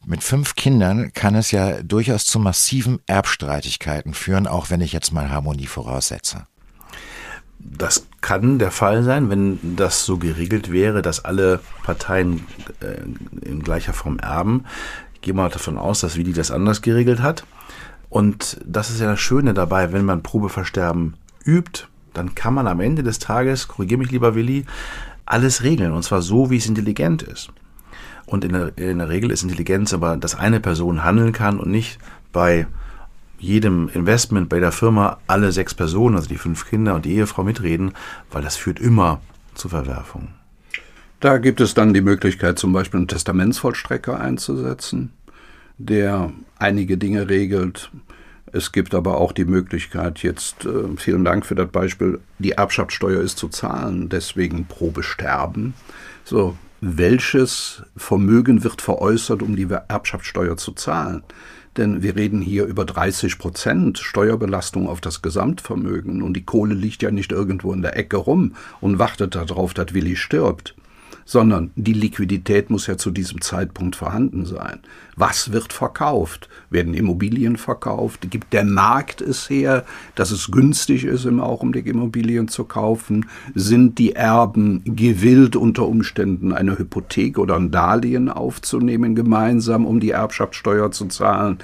mit 0.03 0.23
fünf 0.23 0.55
Kindern 0.55 1.13
kann 1.13 1.35
es 1.35 1.51
ja 1.51 1.81
durchaus 1.83 2.25
zu 2.25 2.39
massiven 2.39 2.99
Erbstreitigkeiten 3.05 4.13
führen, 4.13 4.47
auch 4.47 4.71
wenn 4.71 4.81
ich 4.81 4.91
jetzt 4.91 5.13
mal 5.13 5.29
Harmonie 5.29 5.67
voraussetze. 5.67 6.47
Das 7.67 8.07
kann 8.21 8.59
der 8.59 8.71
Fall 8.71 9.03
sein, 9.03 9.29
wenn 9.29 9.59
das 9.75 10.05
so 10.05 10.17
geregelt 10.17 10.71
wäre, 10.71 11.01
dass 11.01 11.25
alle 11.25 11.59
Parteien 11.83 12.45
äh, 12.81 13.01
in 13.47 13.63
gleicher 13.63 13.93
Form 13.93 14.19
erben. 14.19 14.65
Ich 15.15 15.21
gehe 15.21 15.33
mal 15.33 15.49
davon 15.49 15.77
aus, 15.77 16.01
dass 16.01 16.15
Willi 16.15 16.33
das 16.33 16.51
anders 16.51 16.81
geregelt 16.81 17.21
hat. 17.21 17.45
Und 18.09 18.59
das 18.65 18.89
ist 18.89 19.01
ja 19.01 19.07
das 19.07 19.19
Schöne 19.19 19.53
dabei, 19.53 19.91
wenn 19.91 20.05
man 20.05 20.23
Probeversterben 20.23 21.15
übt, 21.43 21.87
dann 22.13 22.33
kann 22.35 22.53
man 22.53 22.67
am 22.67 22.79
Ende 22.79 23.03
des 23.03 23.19
Tages, 23.19 23.67
korrigiere 23.67 23.99
mich 23.99 24.11
lieber 24.11 24.35
Willi, 24.35 24.65
alles 25.25 25.63
regeln. 25.63 25.91
Und 25.91 26.03
zwar 26.03 26.21
so, 26.21 26.49
wie 26.49 26.57
es 26.57 26.67
intelligent 26.67 27.23
ist. 27.23 27.49
Und 28.25 28.43
in 28.43 28.53
der, 28.53 28.77
in 28.77 28.99
der 28.99 29.09
Regel 29.09 29.31
ist 29.31 29.43
Intelligenz 29.43 29.93
aber, 29.93 30.17
dass 30.17 30.35
eine 30.35 30.59
Person 30.59 31.03
handeln 31.03 31.31
kann 31.31 31.59
und 31.59 31.69
nicht 31.69 31.99
bei 32.31 32.67
jedem 33.39 33.89
Investment 33.89 34.49
bei 34.49 34.59
der 34.59 34.71
Firma 34.71 35.17
alle 35.27 35.51
sechs 35.51 35.73
Personen, 35.73 36.15
also 36.15 36.27
die 36.27 36.37
fünf 36.37 36.69
Kinder 36.69 36.95
und 36.95 37.05
die 37.05 37.15
Ehefrau 37.15 37.43
mitreden, 37.43 37.93
weil 38.31 38.41
das 38.41 38.57
führt 38.57 38.79
immer 38.79 39.21
zu 39.53 39.69
Verwerfungen. 39.69 40.29
Da 41.19 41.37
gibt 41.37 41.61
es 41.61 41.73
dann 41.73 41.93
die 41.93 42.01
Möglichkeit, 42.01 42.59
zum 42.59 42.73
Beispiel 42.73 42.99
einen 42.99 43.07
Testamentsvollstrecker 43.07 44.19
einzusetzen, 44.19 45.13
der 45.77 46.31
einige 46.59 46.97
Dinge 46.97 47.29
regelt. 47.29 47.89
Es 48.51 48.71
gibt 48.71 48.93
aber 48.93 49.17
auch 49.17 49.31
die 49.31 49.45
Möglichkeit, 49.45 50.19
jetzt, 50.19 50.65
äh, 50.65 50.95
vielen 50.97 51.25
Dank 51.25 51.45
für 51.45 51.55
das 51.55 51.69
Beispiel, 51.69 52.19
die 52.39 52.51
Erbschaftssteuer 52.51 53.21
ist 53.21 53.37
zu 53.37 53.49
zahlen, 53.49 54.07
deswegen 54.09 54.65
Probesterben. 54.65 55.73
So, 56.23 56.57
welches 56.81 57.83
Vermögen 57.97 58.63
wird 58.63 58.81
veräußert, 58.81 59.41
um 59.41 59.55
die 59.55 59.67
Erbschaftssteuer 59.69 60.57
zu 60.57 60.73
zahlen? 60.73 61.23
Denn 61.77 62.01
wir 62.03 62.15
reden 62.15 62.41
hier 62.41 62.65
über 62.65 62.85
30 62.85 63.37
Prozent 63.37 63.99
Steuerbelastung 63.99 64.87
auf 64.87 65.01
das 65.01 65.21
Gesamtvermögen. 65.21 66.21
Und 66.21 66.33
die 66.35 66.45
Kohle 66.45 66.73
liegt 66.73 67.03
ja 67.03 67.11
nicht 67.11 67.31
irgendwo 67.31 67.73
in 67.73 67.81
der 67.81 67.97
Ecke 67.97 68.17
rum 68.17 68.55
und 68.81 68.99
wartet 68.99 69.35
darauf, 69.35 69.73
dass 69.73 69.93
Willi 69.93 70.15
stirbt 70.15 70.75
sondern 71.25 71.71
die 71.75 71.93
Liquidität 71.93 72.69
muss 72.69 72.85
ja 72.85 72.97
zu 72.97 73.09
diesem 73.09 73.41
Zeitpunkt 73.41 73.95
vorhanden 73.95 74.45
sein. 74.45 74.79
Was 75.15 75.51
wird 75.51 75.73
verkauft? 75.73 76.49
Werden 76.69 76.93
Immobilien 76.93 77.57
verkauft? 77.57 78.29
Gibt 78.29 78.53
der 78.53 78.63
Markt 78.63 79.21
es 79.21 79.49
her, 79.49 79.85
dass 80.13 80.29
es 80.29 80.51
günstig 80.51 81.03
ist, 81.03 81.25
im 81.25 81.39
Augenblick 81.39 81.87
Immobilien 81.87 82.47
zu 82.47 82.65
kaufen? 82.65 83.25
Sind 83.55 83.97
die 83.97 84.13
Erben 84.13 84.83
gewillt, 84.85 85.55
unter 85.55 85.87
Umständen 85.87 86.53
eine 86.53 86.77
Hypothek 86.77 87.39
oder 87.39 87.55
ein 87.55 87.71
Darlehen 87.71 88.29
aufzunehmen, 88.29 89.15
gemeinsam, 89.15 89.87
um 89.87 89.99
die 89.99 90.11
Erbschaftssteuer 90.11 90.91
zu 90.91 91.07
zahlen? 91.07 91.57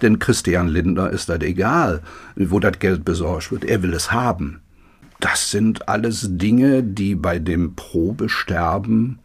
Denn 0.00 0.20
Christian 0.20 0.68
Lindner 0.68 1.10
ist 1.10 1.28
das 1.28 1.40
egal, 1.40 2.02
wo 2.36 2.60
das 2.60 2.78
Geld 2.78 3.04
besorgt 3.04 3.50
wird. 3.50 3.64
Er 3.64 3.82
will 3.82 3.94
es 3.94 4.12
haben. 4.12 4.60
Das 5.20 5.50
sind 5.50 5.88
alles 5.88 6.26
Dinge, 6.30 6.82
die 6.82 7.14
bei 7.14 7.38
dem 7.38 7.74
Probesterben 7.74 9.18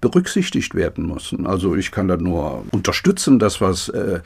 berücksichtigt 0.00 0.74
werden 0.74 1.06
müssen. 1.06 1.46
Also 1.46 1.74
ich 1.74 1.90
kann 1.90 2.08
da 2.08 2.16
nur 2.16 2.64
unterstützen, 2.70 3.38
das 3.38 3.60
was 3.60 3.88
äh, 3.88 4.20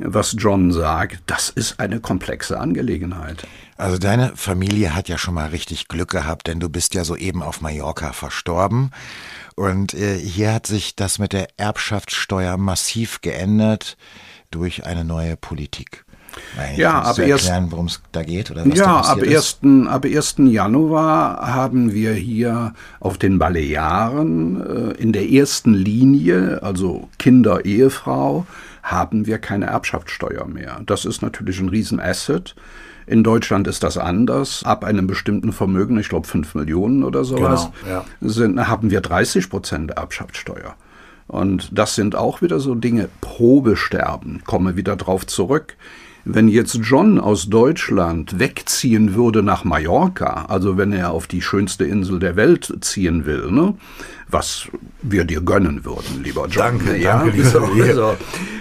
was 0.00 0.34
John 0.38 0.72
sagt, 0.72 1.22
das 1.26 1.50
ist 1.50 1.78
eine 1.78 2.00
komplexe 2.00 2.58
Angelegenheit. 2.58 3.46
Also 3.76 3.98
deine 3.98 4.32
Familie 4.34 4.94
hat 4.94 5.08
ja 5.08 5.18
schon 5.18 5.34
mal 5.34 5.50
richtig 5.50 5.88
Glück 5.88 6.10
gehabt, 6.10 6.46
denn 6.46 6.60
du 6.60 6.68
bist 6.68 6.94
ja 6.94 7.04
soeben 7.04 7.42
auf 7.42 7.60
Mallorca 7.60 8.12
verstorben. 8.12 8.92
Und 9.56 9.94
äh, 9.94 10.18
hier 10.18 10.54
hat 10.54 10.66
sich 10.66 10.96
das 10.96 11.18
mit 11.18 11.32
der 11.32 11.48
Erbschaftssteuer 11.58 12.56
massiv 12.56 13.20
geändert 13.20 13.96
durch 14.50 14.86
eine 14.86 15.04
neue 15.04 15.36
Politik. 15.36 16.04
Ja, 16.76 17.02
ab 17.02 17.18
erklären, 17.18 17.68
worum 17.70 17.86
es 17.86 18.00
da 18.12 18.22
geht 18.22 18.50
oder 18.50 18.66
was 18.66 18.78
Ja, 18.78 19.00
ab 19.00 19.20
1. 19.22 19.60
ab 19.88 20.04
1. 20.04 20.36
Januar 20.38 21.54
haben 21.54 21.92
wir 21.92 22.12
hier 22.12 22.74
auf 23.00 23.18
den 23.18 23.38
Balearen 23.38 24.60
äh, 24.60 25.02
in 25.02 25.12
der 25.12 25.30
ersten 25.30 25.74
Linie, 25.74 26.62
also 26.62 27.08
Kinder, 27.18 27.64
Ehefrau, 27.64 28.46
haben 28.82 29.26
wir 29.26 29.38
keine 29.38 29.66
Erbschaftssteuer 29.66 30.46
mehr. 30.46 30.80
Das 30.86 31.04
ist 31.04 31.22
natürlich 31.22 31.60
ein 31.60 31.68
Riesenasset. 31.68 32.54
In 33.06 33.24
Deutschland 33.24 33.66
ist 33.66 33.82
das 33.82 33.98
anders. 33.98 34.62
Ab 34.64 34.84
einem 34.84 35.06
bestimmten 35.06 35.52
Vermögen, 35.52 35.98
ich 35.98 36.08
glaube 36.08 36.26
5 36.26 36.54
Millionen 36.54 37.02
oder 37.02 37.24
sowas, 37.24 37.70
genau, 37.82 37.94
ja. 37.94 38.04
sind, 38.20 38.68
haben 38.68 38.90
wir 38.90 39.00
30 39.00 39.50
Prozent 39.50 39.90
Erbschaftssteuer. 39.92 40.76
Und 41.26 41.70
das 41.76 41.94
sind 41.94 42.16
auch 42.16 42.42
wieder 42.42 42.58
so 42.58 42.74
Dinge, 42.74 43.08
Probesterben, 43.20 44.42
komme 44.44 44.76
wieder 44.76 44.96
drauf 44.96 45.26
zurück. 45.26 45.76
Wenn 46.24 46.48
jetzt 46.48 46.78
John 46.82 47.18
aus 47.18 47.48
Deutschland 47.48 48.38
wegziehen 48.38 49.14
würde 49.14 49.42
nach 49.42 49.64
Mallorca, 49.64 50.46
also 50.48 50.76
wenn 50.76 50.92
er 50.92 51.12
auf 51.12 51.26
die 51.26 51.42
schönste 51.42 51.84
Insel 51.84 52.18
der 52.18 52.36
Welt 52.36 52.72
ziehen 52.80 53.24
will, 53.24 53.50
ne? 53.50 53.74
was 54.28 54.68
wir 55.02 55.24
dir 55.24 55.40
gönnen 55.40 55.84
würden, 55.84 56.22
lieber 56.22 56.46
John. 56.48 56.78
Danke, 56.78 56.96
ja, 56.96 57.18
danke, 57.18 57.44
so, 57.44 57.66
so. 57.94 58.16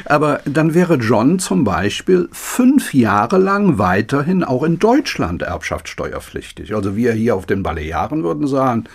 Aber 0.05 0.41
dann 0.45 0.73
wäre 0.73 0.95
John 0.95 1.39
zum 1.39 1.63
Beispiel 1.63 2.29
fünf 2.31 2.93
Jahre 2.93 3.37
lang 3.37 3.77
weiterhin 3.77 4.43
auch 4.43 4.63
in 4.63 4.79
Deutschland 4.79 5.41
erbschaftssteuerpflichtig. 5.41 6.73
Also 6.73 6.95
wir 6.95 7.13
hier 7.13 7.35
auf 7.35 7.45
den 7.45 7.63
Balearen 7.63 8.23
würden 8.23 8.47
sagen, 8.47 8.85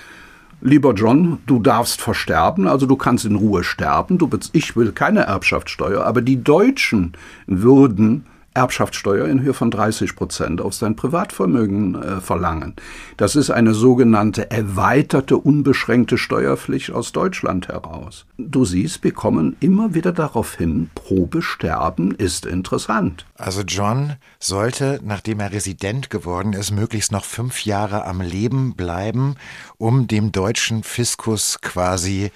Lieber 0.67 0.95
John, 0.95 1.41
du 1.47 1.59
darfst 1.59 2.01
versterben, 2.01 2.67
also 2.69 2.87
du 2.87 2.97
kannst 2.97 3.27
in 3.27 3.35
Ruhe 3.35 3.65
sterben. 3.65 4.17
Du, 4.17 4.31
ich 4.53 4.77
will 4.77 4.93
keine 4.93 5.21
Erbschaftssteuer, 5.21 6.07
aber 6.07 6.23
die 6.23 6.43
Deutschen 6.43 7.13
würden 7.47 8.25
Erbschaftssteuer 8.55 9.27
in 9.27 9.43
Höhe 9.43 9.53
von 9.53 9.71
30 9.71 10.15
Prozent 10.15 10.61
auf 10.61 10.75
sein 10.75 10.95
Privatvermögen 10.95 12.01
äh, 12.01 12.21
verlangen. 12.21 12.75
Das 13.17 13.35
ist 13.35 13.51
eine 13.51 13.75
sogenannte 13.75 14.51
erweiterte, 14.51 15.37
unbeschränkte 15.37 16.19
Steuerpflicht 16.19 16.93
aus 16.93 17.13
Deutschland 17.13 17.69
heraus. 17.69 18.27
Du 18.39 18.65
siehst, 18.65 19.03
wir 19.03 19.13
kommen 19.13 19.57
immer 19.59 19.95
wieder 19.95 20.13
darauf 20.13 20.55
hin, 20.55 20.91
Probesterben 20.95 22.13
ist 22.13 22.47
interessant. 22.47 23.27
Also 23.37 23.63
John 23.63 24.15
sollte, 24.39 25.01
nachdem 25.03 25.41
er 25.41 25.53
Resident 25.53 26.09
geworden 26.09 26.53
ist, 26.53 26.71
möglichst 26.71 27.11
noch 27.11 27.25
fünf 27.25 27.65
Jahre 27.65 28.05
am 28.05 28.21
Leben 28.21 28.75
bleiben, 28.75 29.35
um 29.79 30.07
dem 30.07 30.31
deutschen 30.31 30.85
Fiskus 30.85 31.59
quasi 31.61 32.31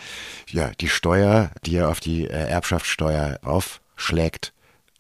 ja, 0.49 0.73
die 0.81 0.89
Steuer, 0.89 1.51
die 1.65 1.77
er 1.77 1.89
auf 1.89 2.01
die 2.01 2.25
äh, 2.25 2.49
Erbschaftssteuer 2.49 3.39
aufschlägt, 3.43 4.53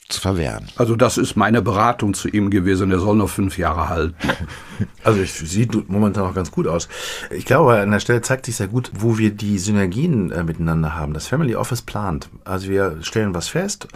zu 0.08 0.20
verwehren. 0.20 0.68
Also 0.76 0.96
das 0.96 1.18
ist 1.18 1.36
meine 1.36 1.60
Beratung 1.60 2.14
zu 2.14 2.28
ihm 2.28 2.50
gewesen. 2.50 2.90
Er 2.90 2.98
soll 2.98 3.16
noch 3.16 3.28
fünf 3.28 3.58
Jahre 3.58 3.88
halten. 3.88 4.14
Also 5.02 5.20
es 5.20 5.36
sieht 5.36 5.88
momentan 5.88 6.22
auch 6.22 6.34
ganz 6.34 6.52
gut 6.52 6.68
aus. 6.68 6.88
Ich 7.30 7.44
glaube, 7.44 7.78
an 7.78 7.90
der 7.90 7.98
Stelle 7.98 8.22
zeigt 8.22 8.46
sich 8.46 8.54
sehr 8.54 8.68
gut, 8.68 8.92
wo 8.94 9.18
wir 9.18 9.32
die 9.32 9.58
Synergien 9.58 10.30
äh, 10.30 10.44
miteinander 10.44 10.94
haben. 10.94 11.14
Das 11.14 11.26
Family 11.26 11.56
Office 11.56 11.82
plant. 11.82 12.28
Also 12.44 12.68
wir 12.68 12.98
stellen 13.00 13.34
was 13.34 13.48
fest 13.48 13.88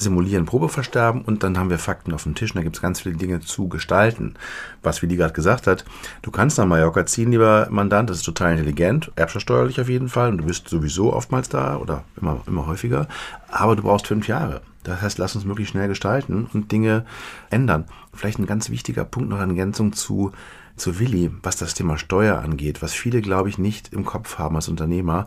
simulieren 0.00 0.46
Probeversterben 0.46 1.22
und 1.22 1.42
dann 1.42 1.58
haben 1.58 1.70
wir 1.70 1.78
Fakten 1.78 2.12
auf 2.12 2.22
dem 2.22 2.34
Tisch 2.34 2.52
und 2.52 2.56
da 2.56 2.62
gibt 2.62 2.76
es 2.76 2.82
ganz 2.82 3.00
viele 3.00 3.16
Dinge 3.16 3.40
zu 3.40 3.68
gestalten. 3.68 4.34
Was 4.82 5.02
wie 5.02 5.06
die 5.06 5.16
gerade 5.16 5.32
gesagt 5.32 5.66
hat, 5.66 5.84
du 6.22 6.30
kannst 6.30 6.58
nach 6.58 6.66
Mallorca 6.66 7.04
ziehen, 7.06 7.30
lieber 7.30 7.68
Mandant, 7.70 8.10
das 8.10 8.18
ist 8.18 8.24
total 8.24 8.52
intelligent, 8.52 9.10
erbschaftssteuerlich 9.16 9.80
auf 9.80 9.88
jeden 9.88 10.08
Fall 10.08 10.30
und 10.30 10.38
du 10.38 10.44
bist 10.44 10.68
sowieso 10.68 11.12
oftmals 11.12 11.48
da 11.48 11.76
oder 11.76 12.04
immer, 12.20 12.40
immer 12.46 12.66
häufiger, 12.66 13.08
aber 13.50 13.76
du 13.76 13.82
brauchst 13.82 14.06
fünf 14.06 14.28
Jahre. 14.28 14.62
Das 14.88 15.02
heißt, 15.02 15.18
lass 15.18 15.34
uns 15.34 15.44
möglichst 15.44 15.72
schnell 15.72 15.88
gestalten 15.88 16.48
und 16.52 16.72
Dinge 16.72 17.04
ändern. 17.50 17.84
Vielleicht 18.14 18.38
ein 18.38 18.46
ganz 18.46 18.70
wichtiger 18.70 19.04
Punkt 19.04 19.28
noch 19.28 19.40
in 19.42 19.50
Ergänzung 19.50 19.92
zu, 19.92 20.32
zu 20.76 20.98
Willi, 20.98 21.30
was 21.42 21.56
das 21.56 21.74
Thema 21.74 21.98
Steuer 21.98 22.38
angeht, 22.38 22.80
was 22.80 22.94
viele, 22.94 23.20
glaube 23.20 23.50
ich, 23.50 23.58
nicht 23.58 23.92
im 23.92 24.04
Kopf 24.04 24.38
haben 24.38 24.56
als 24.56 24.68
Unternehmer. 24.68 25.26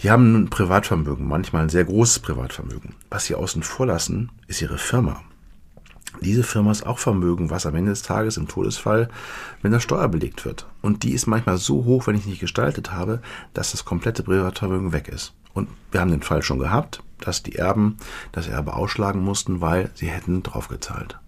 Die 0.00 0.10
haben 0.10 0.34
ein 0.34 0.48
Privatvermögen, 0.48 1.28
manchmal 1.28 1.62
ein 1.62 1.68
sehr 1.68 1.84
großes 1.84 2.20
Privatvermögen. 2.20 2.94
Was 3.10 3.26
sie 3.26 3.34
außen 3.34 3.62
vor 3.62 3.86
lassen, 3.86 4.30
ist 4.46 4.62
ihre 4.62 4.78
Firma. 4.78 5.20
Diese 6.22 6.42
Firma 6.42 6.70
ist 6.70 6.86
auch 6.86 6.98
Vermögen, 6.98 7.50
was 7.50 7.66
am 7.66 7.74
Ende 7.74 7.90
des 7.90 8.02
Tages 8.02 8.38
im 8.38 8.48
Todesfall 8.48 9.10
mit 9.62 9.72
einer 9.72 9.80
Steuer 9.80 10.08
belegt 10.08 10.46
wird. 10.46 10.66
Und 10.80 11.02
die 11.02 11.12
ist 11.12 11.26
manchmal 11.26 11.58
so 11.58 11.84
hoch, 11.84 12.06
wenn 12.06 12.16
ich 12.16 12.26
nicht 12.26 12.40
gestaltet 12.40 12.92
habe, 12.92 13.20
dass 13.52 13.72
das 13.72 13.84
komplette 13.84 14.22
Privatvermögen 14.22 14.92
weg 14.92 15.08
ist. 15.08 15.34
Und 15.52 15.68
wir 15.90 16.00
haben 16.00 16.10
den 16.10 16.22
Fall 16.22 16.42
schon 16.42 16.58
gehabt, 16.58 17.02
dass 17.20 17.42
die 17.42 17.56
Erben 17.56 17.96
das 18.32 18.48
Erbe 18.48 18.74
ausschlagen 18.74 19.22
mussten, 19.22 19.60
weil 19.60 19.90
sie 19.94 20.08
hätten 20.08 20.42
draufgezahlt. 20.42 21.18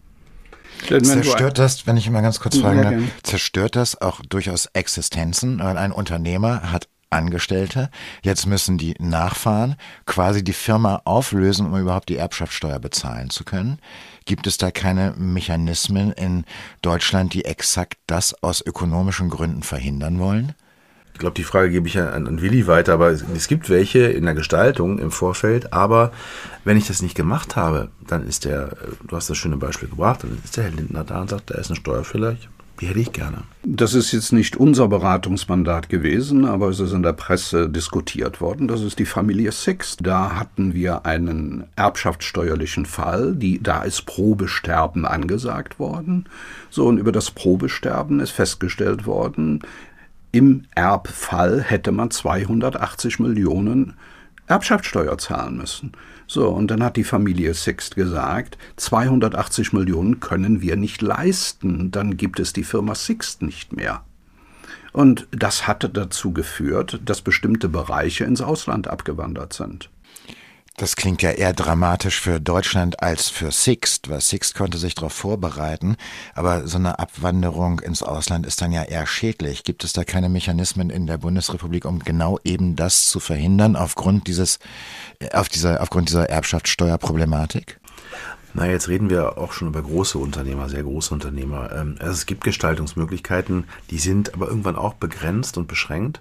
Zerstört 0.89 1.59
das, 1.59 1.87
wenn 1.87 1.97
ich 1.97 2.11
mal 2.11 2.23
ganz 2.23 2.41
kurz 2.41 2.59
fragen 2.59 2.83
darf, 2.83 2.95
zerstört 3.23 3.77
das 3.77 4.01
auch 4.01 4.21
durchaus 4.29 4.67
Existenzen? 4.67 5.61
Weil 5.61 5.77
ein 5.77 5.93
Unternehmer 5.93 6.73
hat 6.73 6.89
Angestellte. 7.13 7.91
Jetzt 8.23 8.47
müssen 8.47 8.79
die 8.79 8.95
Nachfahren 8.99 9.77
quasi 10.07 10.43
die 10.43 10.55
Firma 10.55 11.03
auflösen, 11.05 11.67
um 11.67 11.79
überhaupt 11.79 12.09
die 12.09 12.17
Erbschaftssteuer 12.17 12.79
bezahlen 12.79 13.31
zu 13.31 13.45
können. 13.45 13.79
Gibt 14.25 14.47
es 14.47 14.57
da 14.57 14.71
keine 14.71 15.15
Mechanismen 15.17 16.13
in 16.13 16.45
Deutschland, 16.81 17.35
die 17.35 17.45
exakt 17.45 17.99
das 18.07 18.43
aus 18.43 18.61
ökonomischen 18.65 19.29
Gründen 19.29 19.63
verhindern 19.63 20.19
wollen? 20.19 20.55
Ich 21.23 21.25
glaube, 21.25 21.37
die 21.37 21.45
Frage 21.45 21.71
gebe 21.71 21.87
ich 21.87 21.97
an, 22.01 22.27
an 22.27 22.43
Willi 22.43 22.67
weiter, 22.67 22.95
aber 22.95 23.11
es, 23.13 23.25
es, 23.33 23.47
gibt 23.47 23.71
welche 23.71 24.01
in 24.07 24.25
der 24.25 24.35
Gestaltung 24.35 24.99
im 24.99 25.13
Vorfeld. 25.13 25.73
Aber 25.73 26.11
wenn 26.65 26.77
ich 26.77 26.89
das 26.89 27.01
nicht 27.01 27.15
gemacht 27.15 27.55
habe, 27.55 27.91
dann 28.05 28.27
ist 28.27 28.45
der, 28.45 28.77
du 29.07 29.15
hast 29.15 29.31
das 29.31 29.37
schöne 29.37 29.57
Beispiel 29.57 29.89
gebracht, 29.89 30.25
dann 30.25 30.37
ist 30.43 30.57
der 30.57 30.65
Herr 30.65 30.73
Lindner 30.73 31.05
da 31.05 31.21
und 31.21 31.31
sagt, 31.31 31.51
da 31.51 31.55
ist 31.55 31.69
eine 31.69 31.77
Steuer 31.77 32.03
vielleicht. 32.03 32.49
Die 32.81 32.89
hätte 32.89 32.99
ich 32.99 33.13
gerne. 33.13 33.45
Das 33.63 33.95
ist 33.95 34.11
jetzt 34.11 34.33
nicht 34.33 34.57
unser 34.57 34.89
Beratungsmandat 34.89 35.89
gewesen, 35.89 36.45
aber 36.45 36.71
es 36.71 36.81
ist 36.81 36.93
in 36.93 37.05
der 37.05 37.13
Presse 37.13 37.69
diskutiert 37.69 38.41
worden. 38.41 38.67
Das 38.67 38.81
ist 38.81 38.99
die 38.99 39.05
Familie 39.05 39.53
Six. 39.53 39.99
Da 39.99 40.35
hatten 40.35 40.75
wir 40.75 41.07
einen 41.07 41.69
erbschaftssteuerlichen 41.77 42.85
Fall. 42.85 43.37
Die, 43.37 43.63
da 43.63 43.85
ist 43.85 44.07
Probesterben 44.07 45.05
angesagt 45.05 45.79
worden. 45.79 46.27
So, 46.71 46.87
und 46.89 46.99
über 46.99 47.13
das 47.13 47.31
Probesterben 47.31 48.19
ist 48.19 48.33
festgestellt 48.33 49.07
worden, 49.07 49.63
im 50.33 50.65
Erbfall 50.75 51.63
hätte 51.63 51.93
man 51.93 52.11
280 52.11 53.21
Millionen 53.21 53.95
Erbschaftssteuer 54.47 55.17
zahlen 55.19 55.59
müssen. 55.59 55.93
So, 56.27 56.49
und 56.49 56.71
dann 56.71 56.83
hat 56.83 56.97
die 56.97 57.05
Familie 57.05 57.53
Sixt 57.53 57.95
gesagt, 57.95 58.57
280 58.77 59.73
Millionen 59.73 60.21
können 60.21 60.63
wir 60.63 60.77
nicht 60.77 61.03
leisten, 61.03 61.91
dann 61.91 62.17
gibt 62.17 62.41
es 62.41 62.53
die 62.55 62.65
Firma 62.65 62.95
Sixt 62.95 63.43
nicht 63.43 63.75
mehr. 63.75 64.03
Und 64.93 65.27
das 65.31 65.67
hatte 65.67 65.89
dazu 65.89 66.33
geführt, 66.33 67.01
dass 67.05 67.23
bestimmte 67.23 67.69
Bereiche 67.69 68.25
ins 68.25 68.41
Ausland 68.41 68.89
abgewandert 68.89 69.53
sind. 69.53 69.91
Das 70.83 70.97
klingt 70.97 71.23
ja 71.23 71.31
eher 71.31 71.53
dramatisch 71.53 72.21
für 72.21 72.41
Deutschland 72.41 73.05
als 73.05 73.29
für 73.29 73.53
Sixt, 73.53 74.11
weil 74.11 74.21
Sixt 74.21 74.57
konnte 74.57 74.79
sich 74.79 74.97
darauf 74.97 75.13
vorbereiten. 75.13 75.95
Aber 76.35 76.67
so 76.67 76.77
eine 76.77 76.99
Abwanderung 76.99 77.79
ins 77.79 78.03
Ausland 78.03 78.47
ist 78.47 78.61
dann 78.63 78.73
ja 78.73 78.83
eher 78.83 79.07
schädlich. 79.07 79.63
Gibt 79.63 79.85
es 79.85 79.93
da 79.93 80.03
keine 80.03 80.29
Mechanismen 80.29 80.91
in 80.91 81.07
der 81.07 81.19
Bundesrepublik, 81.19 81.85
um 81.85 82.01
genau 82.01 82.41
eben 82.43 82.75
das 82.75 83.07
zu 83.07 83.21
verhindern 83.21 83.77
aufgrund 83.77 84.27
dieses, 84.27 84.59
auf 85.33 85.49
dieser, 85.49 85.81
aufgrund 85.81 86.09
dieser 86.09 86.29
Erbschaftssteuerproblematik? 86.29 87.79
Na, 88.53 88.67
jetzt 88.67 88.89
reden 88.89 89.09
wir 89.09 89.39
auch 89.39 89.53
schon 89.53 89.69
über 89.69 89.83
große 89.83 90.19
Unternehmer, 90.19 90.69
sehr 90.69 90.83
große 90.83 91.15
Unternehmer. 91.15 91.71
Ähm, 91.71 91.95
also 92.01 92.11
es 92.11 92.27
gibt 92.27 92.43
Gestaltungsmöglichkeiten, 92.43 93.69
die 93.91 94.01
sind 94.01 94.35
aber 94.35 94.49
irgendwann 94.49 94.75
auch 94.75 94.95
begrenzt 94.95 95.59
und 95.59 95.69
beschränkt. 95.69 96.21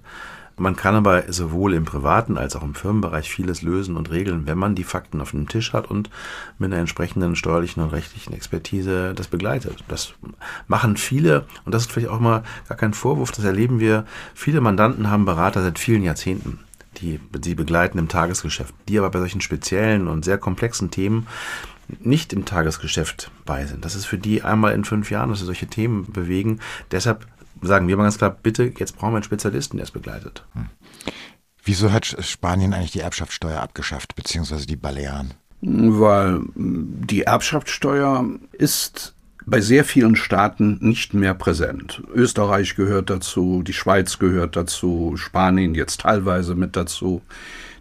Man 0.58 0.76
kann 0.76 0.96
aber 0.96 1.32
sowohl 1.32 1.74
im 1.74 1.86
privaten 1.86 2.38
als 2.38 2.56
auch 2.56 2.64
im 2.64 2.76
Firmenbereich 2.76 3.30
vieles 3.30 3.62
lösen 3.62 3.98
und 3.98 4.12
regeln, 4.12 4.46
wenn 4.46 4.58
man 4.58 4.76
die 4.76 4.84
Fakten 4.84 5.22
auf 5.22 5.32
dem 5.32 5.48
Tisch 5.48 5.74
hat 5.74 5.90
und 5.90 6.10
mit 6.60 6.72
einer 6.72 6.80
entsprechenden 6.80 7.36
steuerlichen 7.36 7.82
und 7.84 7.90
rechtlichen 7.90 8.34
Expertise 8.34 9.14
das 9.16 9.28
begleitet. 9.28 9.84
Das 9.88 10.14
machen 10.68 10.98
viele 10.98 11.46
und 11.66 11.74
das 11.74 11.84
ist 11.84 11.92
vielleicht 11.92 12.10
auch 12.10 12.20
mal 12.20 12.44
gar 12.68 12.78
kein 12.78 12.94
Vorwurf, 12.94 13.32
das 13.32 13.46
erleben 13.46 13.80
wir. 13.80 14.06
Viele 14.34 14.62
Mandanten 14.62 15.10
haben 15.10 15.26
Berater 15.26 15.62
seit 15.62 15.80
vielen 15.80 16.04
Jahrzehnten 16.04 16.60
die 16.98 17.20
sie 17.42 17.56
begleiten 17.56 17.98
im 17.98 18.10
Tagesgeschäft, 18.10 18.76
die 18.88 19.00
aber 19.00 19.10
bei 19.10 19.20
solchen 19.20 19.40
speziellen 19.42 20.08
und 20.08 20.26
sehr 20.26 20.38
komplexen 20.38 20.92
Themen 20.92 21.26
nicht 22.00 22.34
im 22.34 22.46
Tagesgeschäft 22.46 23.32
bei 23.46 23.66
sind. 23.66 23.84
Das 23.84 23.96
ist 23.96 24.06
für 24.06 24.18
die 24.18 24.44
einmal 24.44 24.74
in 24.74 24.86
fünf 24.86 25.12
Jahren, 25.12 25.30
dass 25.30 25.40
sie 25.40 25.46
solche 25.46 25.68
Themen 25.68 26.12
bewegen. 26.12 26.60
Deshalb 26.92 27.28
sagen 27.62 27.88
wir 27.88 27.98
mal 27.98 28.04
ganz 28.04 28.18
klar, 28.18 28.36
bitte, 28.42 28.72
jetzt 28.78 28.98
brauchen 28.98 29.12
wir 29.12 29.18
einen 29.18 29.24
Spezialisten, 29.24 29.78
der 29.78 29.86
es 29.86 29.92
begleitet. 29.92 30.46
Hm. 30.54 30.68
Wieso 31.64 31.92
hat 31.92 32.18
Spanien 32.20 32.74
eigentlich 32.74 32.92
die 32.92 33.02
Erbschaftssteuer 33.02 33.62
abgeschafft, 33.62 34.16
beziehungsweise 34.16 34.66
die 34.66 34.76
Balearen? 34.76 35.34
Weil 35.62 36.42
die 36.56 37.22
Erbschaftssteuer 37.22 38.26
ist 38.52 39.14
bei 39.46 39.62
sehr 39.62 39.86
vielen 39.86 40.16
Staaten 40.16 40.78
nicht 40.82 41.14
mehr 41.14 41.34
präsent. 41.34 42.02
Österreich 42.14 42.76
gehört 42.76 43.10
dazu, 43.10 43.64
die 43.64 43.74
Schweiz 43.74 44.20
gehört 44.20 44.56
dazu, 44.56 45.14
Spanien 45.18 45.76
jetzt 45.76 46.02
teilweise 46.02 46.56
mit 46.56 46.76
dazu. 46.76 47.22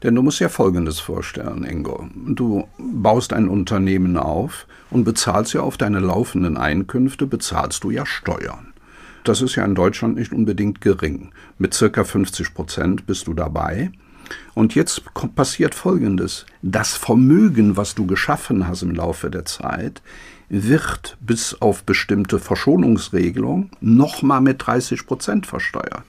Denn 0.03 0.15
du 0.15 0.23
musst 0.23 0.41
dir 0.41 0.49
Folgendes 0.49 0.99
vorstellen, 1.01 1.65
Ingo. 1.65 2.09
Du 2.15 2.67
baust 2.79 3.33
ein 3.33 3.49
Unternehmen 3.49 4.17
auf 4.17 4.67
und 4.91 5.05
bezahlst 5.05 5.53
ja 5.53 5.61
auf 5.61 5.77
deine 5.77 6.01
laufenden 6.01 6.57
Einkünfte, 6.57 7.27
bezahlst 7.27 7.85
du 7.85 7.91
ja 7.91 8.07
Steuern. 8.07 8.70
Das 9.25 9.43
ist 9.43 9.57
ja 9.57 9.65
in 9.65 9.75
Deutschland 9.75 10.17
nicht 10.17 10.33
unbedingt 10.33 10.81
gering. 10.81 11.33
Mit 11.59 11.75
circa 11.75 12.05
50 12.05 12.55
Prozent 12.55 13.07
bist 13.07 13.27
du 13.27 13.35
dabei. 13.35 13.91
Und 14.55 14.75
jetzt 14.75 15.03
passiert 15.35 15.75
Folgendes. 15.75 16.47
Das 16.63 16.97
Vermögen, 16.97 17.77
was 17.77 17.95
du 17.95 18.07
geschaffen 18.07 18.69
hast 18.69 18.83
im 18.83 18.95
Laufe 18.95 19.31
der 19.31 19.45
Zeit, 19.45 20.03
wird 20.49 21.17
bis 21.21 21.61
auf 21.61 21.85
bestimmte 21.85 22.39
Verschonungsregelungen 22.39 23.71
nochmal 23.81 24.41
mit 24.41 24.67
30 24.67 25.07
Prozent 25.07 25.47
versteuert. 25.47 26.05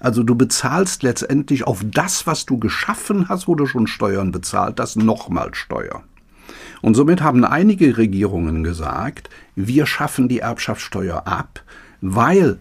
Also 0.00 0.22
du 0.22 0.34
bezahlst 0.34 1.02
letztendlich 1.02 1.64
auf 1.64 1.82
das, 1.84 2.26
was 2.26 2.46
du 2.46 2.58
geschaffen 2.58 3.28
hast, 3.28 3.48
wo 3.48 3.54
du 3.54 3.66
schon 3.66 3.86
Steuern 3.86 4.30
bezahlt 4.30 4.78
hast, 4.78 4.96
nochmal 4.96 5.54
Steuer. 5.54 6.02
Und 6.80 6.94
somit 6.94 7.22
haben 7.22 7.44
einige 7.44 7.96
Regierungen 7.96 8.62
gesagt, 8.62 9.30
wir 9.56 9.86
schaffen 9.86 10.28
die 10.28 10.38
Erbschaftssteuer 10.40 11.26
ab, 11.26 11.62
weil 12.00 12.58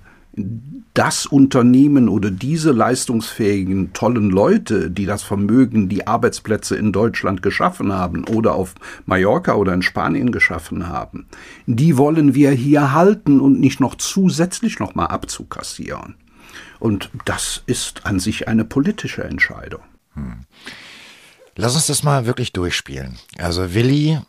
das 0.94 1.26
Unternehmen 1.26 2.10
oder 2.10 2.32
diese 2.32 2.72
leistungsfähigen, 2.72 3.94
tollen 3.94 4.30
Leute, 4.30 4.90
die 4.90 5.06
das 5.06 5.24
Vermögen, 5.24 5.90
die 5.90 6.08
Arbeitsplätze 6.08 6.76
in 6.76 6.92
Deutschland 6.92 7.42
geschaffen 7.42 7.94
haben 7.94 8.24
oder 8.26 8.56
auf 8.56 8.76
Mallorca 9.06 9.54
oder 9.56 9.74
in 9.74 9.82
Spanien 9.84 10.32
geschaffen 10.32 10.88
haben, 10.88 11.28
die 11.66 11.98
wollen 11.98 12.34
wir 12.36 12.52
hier 12.52 12.94
halten 12.94 13.40
und 13.40 13.60
nicht 13.60 13.80
noch 13.80 13.96
zusätzlich 13.96 14.80
nochmal 14.80 15.08
abzukassieren. 15.08 16.16
Und 16.80 17.10
das 17.26 17.64
ist 17.66 18.06
an 18.06 18.20
sich 18.20 18.48
eine 18.48 18.66
politische 18.66 19.24
Entscheidung. 19.24 19.82
Hm. 20.14 20.46
Lass 21.56 21.76
uns 21.76 21.88
das 21.88 22.04
mal 22.04 22.26
wirklich 22.26 22.54
durchspielen. 22.54 23.18
Also 23.40 23.74
Willi 23.74 24.20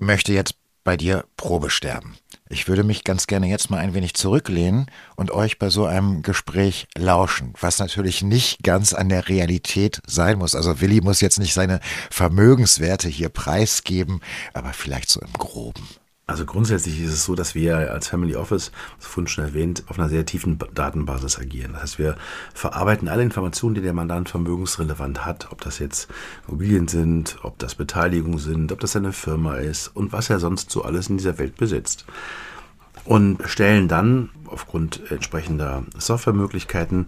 möchte 0.00 0.32
jetzt 0.32 0.54
bei 0.84 0.96
dir 0.96 1.24
Probe 1.36 1.70
sterben. 1.70 2.16
Ich 2.48 2.68
würde 2.68 2.84
mich 2.84 3.04
ganz 3.04 3.26
gerne 3.26 3.46
jetzt 3.46 3.70
mal 3.70 3.78
ein 3.78 3.94
wenig 3.94 4.12
zurücklehnen 4.12 4.86
und 5.16 5.30
euch 5.30 5.58
bei 5.58 5.70
so 5.70 5.86
einem 5.86 6.22
Gespräch 6.22 6.86
lauschen, 6.94 7.54
was 7.58 7.78
natürlich 7.78 8.22
nicht 8.22 8.62
ganz 8.62 8.92
an 8.92 9.08
der 9.08 9.28
Realität 9.28 10.02
sein 10.06 10.38
muss. 10.38 10.54
Also 10.54 10.80
Willi 10.80 11.00
muss 11.00 11.22
jetzt 11.22 11.38
nicht 11.38 11.54
seine 11.54 11.80
Vermögenswerte 12.10 13.08
hier 13.08 13.30
preisgeben, 13.30 14.20
aber 14.52 14.74
vielleicht 14.74 15.08
so 15.08 15.20
im 15.20 15.32
groben. 15.32 15.88
Also 16.32 16.46
grundsätzlich 16.46 16.98
ist 17.02 17.12
es 17.12 17.26
so, 17.26 17.34
dass 17.34 17.54
wir 17.54 17.76
als 17.92 18.08
Family 18.08 18.36
Office, 18.36 18.72
das 18.96 19.06
vorhin 19.06 19.28
schon 19.28 19.44
erwähnt, 19.44 19.84
auf 19.88 19.98
einer 19.98 20.08
sehr 20.08 20.24
tiefen 20.24 20.58
Datenbasis 20.72 21.38
agieren. 21.38 21.74
Das 21.74 21.82
heißt, 21.82 21.98
wir 21.98 22.16
verarbeiten 22.54 23.08
alle 23.08 23.22
Informationen, 23.22 23.74
die 23.74 23.82
der 23.82 23.92
Mandant 23.92 24.30
vermögensrelevant 24.30 25.26
hat, 25.26 25.52
ob 25.52 25.60
das 25.60 25.78
jetzt 25.78 26.08
Immobilien 26.48 26.88
sind, 26.88 27.36
ob 27.42 27.58
das 27.58 27.74
Beteiligungen 27.74 28.38
sind, 28.38 28.72
ob 28.72 28.80
das 28.80 28.96
eine 28.96 29.12
Firma 29.12 29.56
ist 29.56 29.88
und 29.88 30.14
was 30.14 30.30
er 30.30 30.40
sonst 30.40 30.70
so 30.70 30.82
alles 30.82 31.10
in 31.10 31.18
dieser 31.18 31.36
Welt 31.36 31.58
besitzt 31.58 32.06
und 33.04 33.38
stellen 33.46 33.88
dann 33.88 34.30
aufgrund 34.46 35.10
entsprechender 35.10 35.82
Softwaremöglichkeiten 35.96 37.06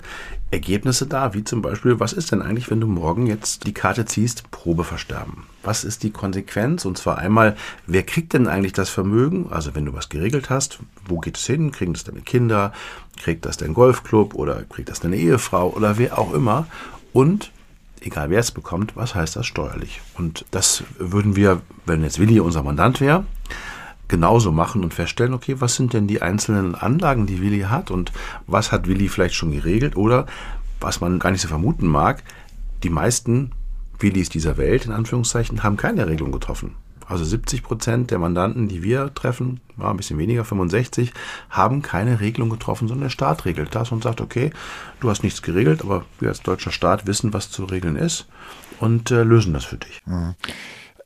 Ergebnisse 0.50 1.06
dar, 1.06 1.34
wie 1.34 1.44
zum 1.44 1.62
Beispiel, 1.62 2.00
was 2.00 2.12
ist 2.12 2.32
denn 2.32 2.42
eigentlich, 2.42 2.70
wenn 2.70 2.80
du 2.80 2.86
morgen 2.86 3.26
jetzt 3.26 3.66
die 3.66 3.74
Karte 3.74 4.04
ziehst, 4.04 4.50
Probeversterben? 4.50 5.44
Was 5.62 5.84
ist 5.84 6.02
die 6.02 6.10
Konsequenz? 6.10 6.84
Und 6.84 6.96
zwar 6.96 7.18
einmal, 7.18 7.56
wer 7.86 8.02
kriegt 8.02 8.32
denn 8.32 8.48
eigentlich 8.48 8.72
das 8.72 8.88
Vermögen? 8.88 9.48
Also 9.50 9.74
wenn 9.74 9.84
du 9.84 9.92
was 9.92 10.08
geregelt 10.08 10.50
hast, 10.50 10.78
wo 11.06 11.18
geht 11.18 11.36
es 11.36 11.46
hin? 11.46 11.70
Kriegen 11.70 11.92
das 11.92 12.04
deine 12.04 12.20
Kinder? 12.20 12.72
Kriegt 13.18 13.44
das 13.44 13.56
dein 13.56 13.74
Golfclub 13.74 14.34
oder 14.34 14.62
kriegt 14.62 14.88
das 14.88 15.00
deine 15.00 15.16
Ehefrau 15.16 15.70
oder 15.70 15.98
wer 15.98 16.18
auch 16.18 16.32
immer? 16.32 16.66
Und 17.12 17.52
egal 18.00 18.30
wer 18.30 18.40
es 18.40 18.50
bekommt, 18.50 18.96
was 18.96 19.14
heißt 19.14 19.36
das 19.36 19.46
steuerlich? 19.46 20.00
Und 20.16 20.44
das 20.50 20.84
würden 20.98 21.36
wir, 21.36 21.60
wenn 21.86 22.02
jetzt 22.02 22.18
Willi 22.18 22.40
unser 22.40 22.62
Mandant 22.62 23.00
wäre, 23.00 23.24
genauso 24.14 24.52
machen 24.52 24.84
und 24.84 24.94
feststellen, 24.94 25.34
okay, 25.34 25.56
was 25.58 25.74
sind 25.74 25.92
denn 25.92 26.06
die 26.06 26.22
einzelnen 26.22 26.76
Anlagen, 26.76 27.26
die 27.26 27.40
Willi 27.40 27.62
hat 27.62 27.90
und 27.90 28.12
was 28.46 28.70
hat 28.70 28.86
Willi 28.86 29.08
vielleicht 29.08 29.34
schon 29.34 29.50
geregelt 29.50 29.96
oder 29.96 30.26
was 30.80 31.00
man 31.00 31.18
gar 31.18 31.32
nicht 31.32 31.40
so 31.40 31.48
vermuten 31.48 31.88
mag, 31.88 32.22
die 32.84 32.90
meisten 32.90 33.50
Willis 33.98 34.28
dieser 34.28 34.56
Welt, 34.56 34.86
in 34.86 34.92
Anführungszeichen, 34.92 35.64
haben 35.64 35.76
keine 35.76 36.06
Regelung 36.06 36.30
getroffen. 36.30 36.76
Also 37.08 37.24
70 37.24 37.64
Prozent 37.64 38.12
der 38.12 38.20
Mandanten, 38.20 38.68
die 38.68 38.84
wir 38.84 39.12
treffen, 39.12 39.60
war 39.76 39.90
ein 39.90 39.96
bisschen 39.96 40.18
weniger, 40.18 40.44
65, 40.44 41.12
haben 41.50 41.82
keine 41.82 42.20
Regelung 42.20 42.50
getroffen, 42.50 42.86
sondern 42.86 43.06
der 43.06 43.10
Staat 43.10 43.46
regelt 43.46 43.74
das 43.74 43.90
und 43.90 44.04
sagt, 44.04 44.20
okay, 44.20 44.52
du 45.00 45.10
hast 45.10 45.24
nichts 45.24 45.42
geregelt, 45.42 45.82
aber 45.82 46.04
wir 46.20 46.28
als 46.28 46.40
deutscher 46.40 46.70
Staat 46.70 47.08
wissen, 47.08 47.32
was 47.32 47.50
zu 47.50 47.64
regeln 47.64 47.96
ist 47.96 48.26
und 48.78 49.10
äh, 49.10 49.24
lösen 49.24 49.52
das 49.52 49.64
für 49.64 49.78
dich. 49.78 50.02
Mhm. 50.06 50.36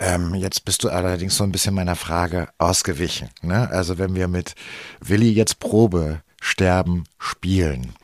Ähm, 0.00 0.34
jetzt 0.34 0.64
bist 0.64 0.84
du 0.84 0.90
allerdings 0.90 1.36
so 1.36 1.44
ein 1.44 1.52
bisschen 1.52 1.74
meiner 1.74 1.96
Frage 1.96 2.48
ausgewichen. 2.58 3.30
Ne? 3.42 3.68
Also 3.70 3.98
wenn 3.98 4.14
wir 4.14 4.28
mit 4.28 4.54
Willi 5.00 5.30
jetzt 5.30 5.58
Probe 5.58 6.22
sterben 6.40 7.04
spielen, 7.18 7.94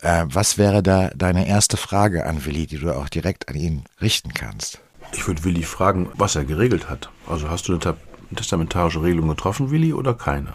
äh, 0.00 0.26
was 0.28 0.58
wäre 0.58 0.82
da 0.82 1.10
deine 1.14 1.48
erste 1.48 1.76
Frage 1.76 2.26
an 2.26 2.44
Willi, 2.44 2.66
die 2.66 2.78
du 2.78 2.92
auch 2.92 3.08
direkt 3.08 3.48
an 3.48 3.56
ihn 3.56 3.84
richten 4.00 4.32
kannst? 4.32 4.80
Ich 5.12 5.26
würde 5.26 5.44
Willi 5.44 5.62
fragen, 5.62 6.08
was 6.14 6.36
er 6.36 6.44
geregelt 6.44 6.88
hat. 6.88 7.10
Also 7.26 7.50
hast 7.50 7.68
du 7.68 7.72
eine 7.72 7.96
testamentarische 8.36 9.02
Regelung 9.02 9.28
getroffen, 9.28 9.70
Willi, 9.70 9.92
oder 9.92 10.14
keine? 10.14 10.54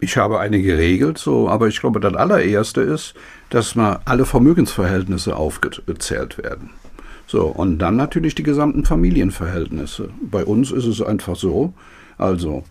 Ich 0.00 0.18
habe 0.18 0.38
eine 0.38 0.60
geregelt, 0.60 1.16
so, 1.16 1.48
aber 1.48 1.68
ich 1.68 1.80
glaube, 1.80 1.98
das 1.98 2.14
allererste 2.14 2.82
ist, 2.82 3.14
dass 3.48 3.74
mal 3.74 4.00
alle 4.04 4.26
Vermögensverhältnisse 4.26 5.34
aufgezählt 5.34 6.36
werden. 6.36 6.70
So, 7.34 7.46
und 7.46 7.78
dann 7.78 7.96
natürlich 7.96 8.36
die 8.36 8.44
gesamten 8.44 8.84
Familienverhältnisse. 8.84 10.10
Bei 10.20 10.44
uns 10.44 10.70
ist 10.70 10.86
es 10.86 11.02
einfach 11.02 11.34
so, 11.34 11.74
also 12.16 12.62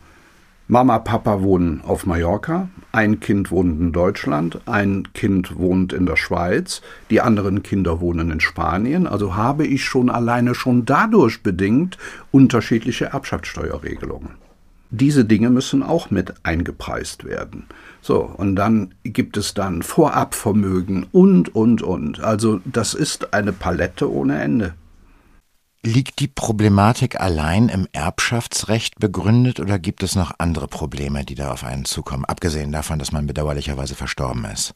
Mama, 0.70 1.00
Papa 1.00 1.42
wohnen 1.42 1.82
auf 1.86 2.06
Mallorca, 2.06 2.70
ein 2.94 3.20
Kind 3.20 3.52
wohnt 3.52 3.82
in 3.82 3.92
Deutschland, 3.92 4.62
ein 4.66 5.10
Kind 5.14 5.58
wohnt 5.58 5.92
in 5.92 6.06
der 6.06 6.16
Schweiz, 6.16 6.82
die 7.10 7.20
anderen 7.20 7.62
Kinder 7.62 8.00
wohnen 8.00 8.32
in 8.32 8.40
Spanien, 8.40 9.06
also 9.06 9.36
habe 9.36 9.68
ich 9.68 9.84
schon 9.84 10.10
alleine 10.10 10.56
schon 10.56 10.86
dadurch 10.86 11.44
bedingt 11.44 11.98
unterschiedliche 12.32 13.08
Erbschaftssteuerregelungen 13.08 14.43
diese 14.94 15.26
Dinge 15.26 15.50
müssen 15.50 15.82
auch 15.82 16.12
mit 16.12 16.34
eingepreist 16.44 17.24
werden. 17.24 17.66
So, 18.02 18.22
und 18.22 18.56
dann 18.56 18.94
gibt 19.04 19.38
es 19.38 19.56
dann 19.56 19.82
Vorabvermögen 19.82 21.08
und, 21.12 21.54
und, 21.56 21.82
und. 21.82 22.20
Also 22.20 22.62
das 22.64 22.94
ist 22.94 23.34
eine 23.34 23.54
Palette 23.54 24.12
ohne 24.12 24.40
Ende. 24.40 24.76
Liegt 25.86 26.20
die 26.20 26.28
Problematik 26.28 27.20
allein 27.20 27.70
im 27.70 27.88
Erbschaftsrecht 27.92 29.00
begründet 29.00 29.60
oder 29.60 29.80
gibt 29.80 30.04
es 30.04 30.16
noch 30.16 30.32
andere 30.38 30.68
Probleme, 30.68 31.26
die 31.26 31.36
da 31.36 31.52
auf 31.52 31.64
einen 31.64 31.86
zukommen, 31.86 32.24
abgesehen 32.24 32.72
davon, 32.72 33.00
dass 33.00 33.12
man 33.12 33.26
bedauerlicherweise 33.26 33.96
verstorben 33.96 34.46
ist? 34.46 34.74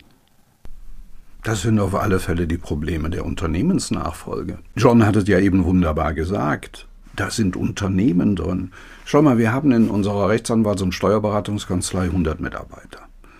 Das 1.43 1.61
sind 1.61 1.79
auf 1.79 1.93
alle 1.93 2.19
Fälle 2.19 2.47
die 2.47 2.57
Probleme 2.57 3.09
der 3.11 3.23
Unternehmensnachfolge. 3.23 4.57
John 4.75 5.05
hat 5.05 5.15
es 5.15 5.27
ja 5.27 5.39
eben 5.39 5.63
wunderbar 5.63 6.13
gesagt 6.13 6.87
Da 7.17 7.31
sind 7.31 7.57
Unternehmen 7.57 8.35
drin. 8.35 8.71
Schau 9.03 9.23
mal, 9.23 9.39
wir 9.39 9.51
haben 9.51 9.71
in 9.71 9.89
unserer 9.89 10.29
Rechtsanwalts- 10.29 10.83
und 10.83 10.93
Steuerberatungskanzlei 10.93 12.03
100 12.03 12.39
Mitarbeiter. 12.39 12.99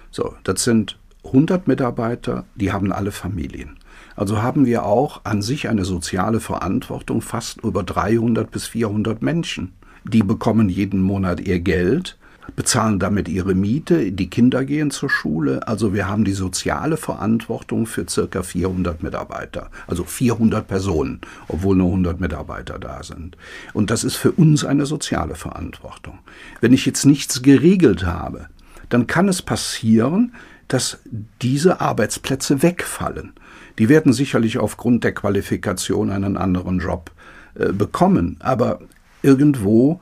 So, 0.10 0.34
das 0.44 0.64
sind 0.64 0.98
100 1.24 1.68
Mitarbeiter, 1.68 2.46
die 2.56 2.72
haben 2.72 2.92
alle 2.92 3.12
Familien. 3.12 3.78
Also 4.16 4.42
haben 4.42 4.66
wir 4.66 4.84
auch 4.84 5.22
an 5.26 5.44
sich 5.44 5.70
eine 5.70 5.86
soziale 5.86 6.40
Verantwortung 6.40 7.22
fast 7.22 7.64
über 7.64 7.84
300 7.84 8.50
bis 8.50 8.66
400 8.66 9.22
Menschen. 9.22 9.74
Die 10.04 10.24
bekommen 10.24 10.70
jeden 10.70 11.02
Monat 11.02 11.40
ihr 11.40 11.60
Geld, 11.60 12.18
bezahlen 12.56 13.00
damit 13.00 13.28
ihre 13.28 13.56
Miete, 13.56 14.12
die 14.12 14.30
Kinder 14.30 14.66
gehen 14.66 14.92
zur 14.92 15.10
Schule. 15.10 15.68
Also 15.68 15.94
wir 15.94 16.08
haben 16.08 16.24
die 16.24 16.34
soziale 16.34 16.98
Verantwortung 16.98 17.86
für 17.86 18.08
circa 18.08 18.44
400 18.44 19.04
Mitarbeiter, 19.04 19.70
also 19.88 20.04
400 20.04 20.68
Personen, 20.68 21.22
obwohl 21.48 21.76
nur 21.76 21.88
100 21.88 22.20
Mitarbeiter 22.20 22.80
da 22.80 23.04
sind. 23.04 23.38
Und 23.74 23.92
das 23.92 24.04
ist 24.04 24.16
für 24.16 24.32
uns 24.32 24.66
eine 24.66 24.86
soziale 24.86 25.36
Verantwortung. 25.36 26.20
Wenn 26.62 26.74
ich 26.74 26.86
jetzt 26.86 27.06
nichts 27.06 27.42
geregelt 27.42 28.06
habe, 28.06 28.48
dann 28.90 29.08
kann 29.08 29.28
es 29.28 29.42
passieren, 29.42 30.34
dass 30.68 31.00
diese 31.42 31.82
Arbeitsplätze 31.82 32.62
wegfallen. 32.62 33.34
Die 33.80 33.90
werden 33.90 34.12
sicherlich 34.12 34.58
aufgrund 34.58 35.04
der 35.04 35.14
Qualifikation 35.14 36.10
einen 36.10 36.38
anderen 36.38 36.80
Job 36.80 37.12
äh, 37.56 37.72
bekommen. 37.72 38.38
Aber 38.40 38.80
irgendwo 39.22 40.00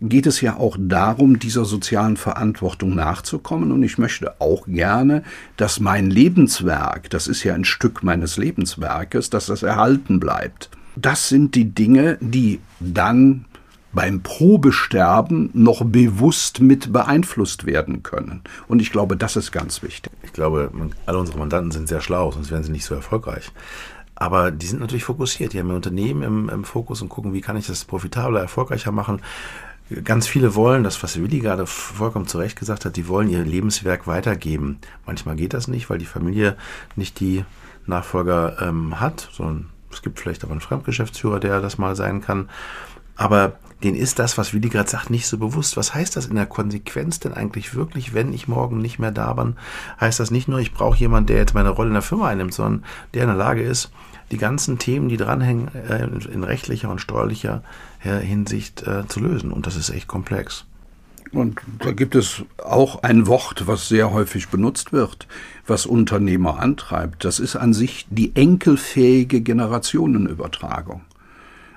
geht 0.00 0.26
es 0.26 0.40
ja 0.40 0.56
auch 0.56 0.76
darum, 0.78 1.38
dieser 1.38 1.64
sozialen 1.64 2.16
Verantwortung 2.16 2.94
nachzukommen. 2.94 3.72
Und 3.72 3.82
ich 3.82 3.98
möchte 3.98 4.40
auch 4.40 4.66
gerne, 4.66 5.22
dass 5.56 5.80
mein 5.80 6.10
Lebenswerk, 6.10 7.10
das 7.10 7.26
ist 7.26 7.44
ja 7.44 7.54
ein 7.54 7.64
Stück 7.64 8.02
meines 8.02 8.36
Lebenswerkes, 8.36 9.30
dass 9.30 9.46
das 9.46 9.62
erhalten 9.62 10.20
bleibt. 10.20 10.70
Das 10.96 11.28
sind 11.28 11.54
die 11.54 11.74
Dinge, 11.74 12.18
die 12.20 12.60
dann 12.80 13.46
beim 13.94 14.22
Probesterben 14.22 15.50
noch 15.52 15.84
bewusst 15.84 16.60
mit 16.60 16.92
beeinflusst 16.92 17.64
werden 17.64 18.02
können. 18.02 18.42
Und 18.66 18.82
ich 18.82 18.90
glaube, 18.90 19.16
das 19.16 19.36
ist 19.36 19.52
ganz 19.52 19.82
wichtig. 19.82 20.12
Ich 20.22 20.32
glaube, 20.32 20.70
alle 21.06 21.18
unsere 21.18 21.38
Mandanten 21.38 21.70
sind 21.70 21.88
sehr 21.88 22.00
schlau, 22.00 22.32
sonst 22.32 22.50
wären 22.50 22.64
sie 22.64 22.72
nicht 22.72 22.84
so 22.84 22.94
erfolgreich. 22.94 23.52
Aber 24.16 24.50
die 24.50 24.66
sind 24.66 24.80
natürlich 24.80 25.04
fokussiert. 25.04 25.52
Die 25.52 25.58
haben 25.58 25.70
ihr 25.70 25.74
Unternehmen 25.74 26.22
im, 26.22 26.48
im 26.48 26.64
Fokus 26.64 27.02
und 27.02 27.08
gucken, 27.08 27.32
wie 27.32 27.40
kann 27.40 27.56
ich 27.56 27.66
das 27.66 27.84
profitabler, 27.84 28.40
erfolgreicher 28.40 28.92
machen. 28.92 29.20
Ganz 30.02 30.26
viele 30.26 30.54
wollen, 30.54 30.82
das, 30.82 31.02
was 31.02 31.20
Willi 31.20 31.40
gerade 31.40 31.66
vollkommen 31.66 32.26
zu 32.26 32.38
Recht 32.38 32.58
gesagt 32.58 32.86
hat, 32.86 32.96
die 32.96 33.06
wollen 33.06 33.28
ihr 33.28 33.44
Lebenswerk 33.44 34.06
weitergeben. 34.06 34.78
Manchmal 35.06 35.36
geht 35.36 35.52
das 35.52 35.68
nicht, 35.68 35.90
weil 35.90 35.98
die 35.98 36.06
Familie 36.06 36.56
nicht 36.96 37.20
die 37.20 37.44
Nachfolger 37.86 38.56
ähm, 38.62 38.98
hat, 38.98 39.28
sondern 39.32 39.68
es 39.92 40.00
gibt 40.00 40.18
vielleicht 40.18 40.42
aber 40.42 40.52
einen 40.52 40.62
Fremdgeschäftsführer, 40.62 41.38
der 41.38 41.60
das 41.60 41.76
mal 41.76 41.96
sein 41.96 42.22
kann. 42.22 42.48
Aber 43.16 43.58
denen 43.82 43.96
ist 43.96 44.18
das, 44.18 44.38
was 44.38 44.54
Willi 44.54 44.70
gerade 44.70 44.88
sagt, 44.88 45.10
nicht 45.10 45.26
so 45.26 45.36
bewusst. 45.36 45.76
Was 45.76 45.94
heißt 45.94 46.16
das 46.16 46.26
in 46.26 46.36
der 46.36 46.46
Konsequenz 46.46 47.20
denn 47.20 47.34
eigentlich 47.34 47.74
wirklich, 47.74 48.14
wenn 48.14 48.32
ich 48.32 48.48
morgen 48.48 48.78
nicht 48.78 48.98
mehr 48.98 49.12
da 49.12 49.34
bin? 49.34 49.56
Heißt 50.00 50.18
das 50.18 50.30
nicht 50.30 50.48
nur, 50.48 50.60
ich 50.60 50.72
brauche 50.72 50.98
jemanden, 50.98 51.26
der 51.26 51.36
jetzt 51.36 51.54
meine 51.54 51.68
Rolle 51.68 51.88
in 51.88 51.94
der 51.94 52.02
Firma 52.02 52.28
einnimmt, 52.28 52.54
sondern 52.54 52.84
der 53.12 53.22
in 53.22 53.28
der 53.28 53.36
Lage 53.36 53.62
ist, 53.62 53.90
die 54.30 54.38
ganzen 54.38 54.78
Themen, 54.78 55.08
die 55.08 55.16
dranhängen, 55.16 55.68
äh, 55.74 56.04
in 56.32 56.44
rechtlicher 56.44 56.90
und 56.90 57.00
steuerlicher 57.00 57.62
Hinsicht 58.00 58.86
äh, 58.86 59.06
zu 59.08 59.20
lösen. 59.20 59.50
Und 59.50 59.66
das 59.66 59.76
ist 59.76 59.88
echt 59.88 60.08
komplex. 60.08 60.66
Und 61.34 61.60
da 61.80 61.90
gibt 61.90 62.14
es 62.14 62.42
auch 62.58 63.02
ein 63.02 63.26
Wort, 63.26 63.66
was 63.66 63.88
sehr 63.88 64.12
häufig 64.12 64.48
benutzt 64.48 64.92
wird, 64.92 65.26
was 65.66 65.84
Unternehmer 65.84 66.60
antreibt. 66.60 67.24
Das 67.24 67.40
ist 67.40 67.56
an 67.56 67.72
sich 67.72 68.06
die 68.08 68.36
enkelfähige 68.36 69.40
Generationenübertragung. 69.40 71.02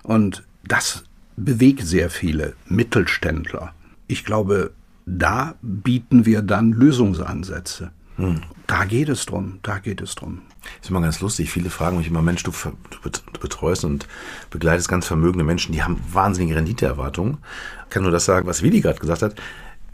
Und 0.04 0.44
das 0.64 1.04
bewegt 1.38 1.86
sehr 1.86 2.10
viele 2.10 2.54
Mittelständler. 2.68 3.74
Ich 4.08 4.26
glaube, 4.26 4.72
da 5.06 5.56
bieten 5.62 6.26
wir 6.26 6.44
dann 6.44 6.72
Lösungsansätze. 6.72 7.92
Hm. 8.18 8.42
Da 8.66 8.84
geht 8.84 9.08
es 9.08 9.26
drum, 9.26 9.60
da 9.64 9.80
geht 9.80 10.02
es 10.02 10.16
drum. 10.16 10.42
ist 10.82 10.90
immer 10.90 11.02
ganz 11.02 11.22
lustig. 11.22 11.50
Viele 11.50 11.70
fragen 11.70 11.98
mich 11.98 12.08
immer, 12.08 12.22
Mensch, 12.22 12.44
du, 12.44 12.52
du 12.52 13.40
betreust 13.40 13.86
und 13.86 14.08
begleitest 14.50 14.90
ganz 14.90 15.08
vermögende 15.08 15.46
Menschen, 15.46 15.72
die 15.72 15.84
haben 15.84 16.02
wahnsinnige 16.12 16.56
Renditeerwartungen. 16.56 17.38
Ich 17.86 17.90
kann 17.92 18.04
nur 18.04 18.12
das 18.12 18.26
sagen, 18.26 18.48
was 18.48 18.64
Willi 18.64 18.82
gerade 18.82 19.00
gesagt 19.00 19.22
hat. 19.22 19.36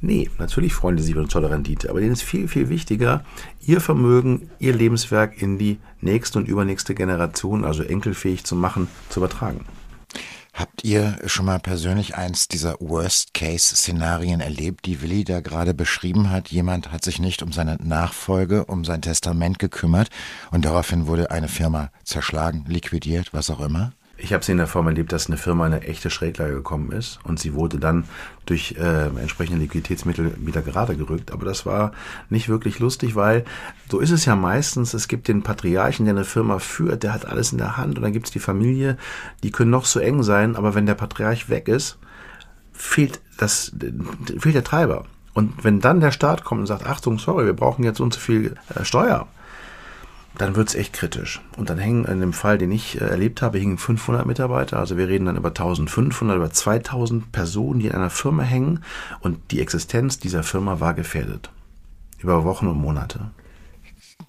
Nee, 0.02 0.30
natürlich 0.38 0.74
freuen 0.74 0.98
die 0.98 1.04
sich 1.04 1.12
über 1.12 1.22
eine 1.22 1.30
tolle 1.30 1.50
Rendite, 1.50 1.90
aber 1.90 2.02
denen 2.02 2.12
ist 2.12 2.24
viel, 2.24 2.50
viel 2.50 2.68
wichtiger, 2.68 3.24
ihr 3.62 3.80
Vermögen, 3.80 4.50
ihr 4.60 4.74
Lebenswerk 4.74 5.42
in 5.42 5.58
die 5.58 5.80
nächste 6.02 6.40
und 6.40 6.48
übernächste 6.50 6.94
Generation, 6.94 7.64
also 7.64 7.84
enkelfähig 7.84 8.44
zu 8.44 8.56
machen, 8.56 8.90
zu 9.08 9.22
übertragen. 9.22 9.64
Habt 10.54 10.84
ihr 10.84 11.18
schon 11.26 11.48
mal 11.48 11.60
persönlich 11.60 12.16
eins 12.16 12.48
dieser 12.48 12.76
Worst-Case-Szenarien 12.80 14.40
erlebt, 14.40 14.86
die 14.86 15.02
Willi 15.02 15.24
da 15.24 15.42
gerade 15.42 15.74
beschrieben 15.74 16.30
hat? 16.30 16.50
Jemand 16.50 16.92
hat 16.92 17.04
sich 17.04 17.18
nicht 17.18 17.42
um 17.42 17.52
seine 17.52 17.78
Nachfolge, 17.78 18.66
um 18.66 18.86
sein 18.86 19.02
Testament 19.02 19.58
gekümmert 19.58 20.10
und 20.52 20.64
daraufhin 20.66 21.08
wurde 21.08 21.32
eine 21.32 21.48
Firma 21.48 21.90
zerschlagen, 22.04 22.66
liquidiert, 22.68 23.34
was 23.34 23.50
auch 23.50 23.62
immer? 23.62 23.94
Ich 24.16 24.32
habe 24.32 24.42
es 24.42 24.50
in 24.50 24.58
der 24.58 24.68
Form 24.68 24.88
erlebt, 24.88 25.12
dass 25.12 25.28
eine 25.28 25.38
Firma 25.38 25.66
in 25.66 25.74
eine 25.74 25.84
echte 25.84 26.12
Schräglage 26.12 26.54
gekommen 26.54 26.92
ist 26.92 27.20
und 27.24 27.40
sie 27.40 27.56
wurde 27.56 27.80
dann 27.80 28.06
durch 28.46 28.76
äh, 28.78 29.08
entsprechende 29.08 29.60
Liquiditätsmittel 29.60 30.36
wieder 30.38 30.62
gerade 30.62 30.96
gerückt. 30.96 31.32
Aber 31.32 31.46
das 31.46 31.66
war 31.66 31.94
nicht 32.30 32.48
wirklich 32.48 32.78
lustig, 32.78 33.16
weil 33.16 33.44
so 33.90 34.00
ist 34.00 34.12
es 34.12 34.26
ja 34.26 34.36
meistens. 34.36 34.94
Es 34.94 35.08
gibt 35.08 35.28
den 35.28 35.42
Patriarchen, 35.42 36.06
der 36.06 36.14
eine 36.14 36.26
Firma 36.26 36.60
führt, 36.60 37.02
der 37.02 37.14
hat 37.14 37.26
alles 37.26 37.52
in 37.52 37.58
der 37.58 37.76
Hand 37.76 37.98
und 37.98 38.04
dann 38.04 38.14
gibt 38.14 38.28
es 38.28 38.32
die 38.32 38.40
Familie, 38.40 38.98
die 39.42 39.52
können 39.52 39.72
noch 39.72 39.86
so 39.86 40.00
eng 40.00 40.22
sein, 40.22 40.56
aber 40.56 40.76
wenn 40.76 40.86
der 40.86 40.96
Patriarch 40.96 41.50
weg 41.50 41.68
ist, 41.68 41.98
fehlt, 42.72 43.20
das, 43.38 43.72
fehlt 44.38 44.56
der 44.56 44.64
Treiber. 44.64 45.06
Und 45.34 45.64
wenn 45.64 45.80
dann 45.80 46.00
der 46.00 46.12
Staat 46.12 46.44
kommt 46.44 46.62
und 46.62 46.68
sagt, 46.68 46.86
Achtung, 46.86 47.18
sorry, 47.18 47.46
wir 47.46 47.54
brauchen 47.54 47.84
jetzt 47.84 47.98
so 47.98 48.04
und 48.04 48.14
so 48.14 48.20
viel 48.20 48.56
äh, 48.76 48.86
Steuer, 48.86 49.28
dann 50.38 50.56
wird 50.56 50.70
es 50.70 50.76
echt 50.76 50.94
kritisch. 50.94 51.42
Und 51.58 51.70
dann 51.70 51.78
hängen 51.78 52.06
in 52.06 52.20
dem 52.20 52.34
Fall, 52.34 52.58
den 52.58 52.72
ich 52.72 53.00
äh, 53.00 53.06
erlebt 53.06 53.42
habe, 53.42 53.60
hingen 53.60 53.78
500 53.78 54.26
Mitarbeiter. 54.26 54.80
Also 54.80 54.98
wir 54.98 55.08
reden 55.08 55.26
dann 55.26 55.38
über 55.38 55.50
1500, 55.50 56.38
über 56.38 56.52
2000 56.52 57.32
Personen, 57.32 57.80
die 57.80 57.88
in 57.88 57.94
einer 57.94 58.10
Firma 58.10 58.44
hängen. 58.44 58.84
Und 59.20 59.52
die 59.52 59.62
Existenz 59.62 60.20
dieser 60.20 60.44
Firma 60.44 60.80
war 60.80 60.94
gefährdet. 60.94 61.52
Über 62.20 62.44
Wochen 62.44 62.68
und 62.68 62.78
Monate. 62.78 63.32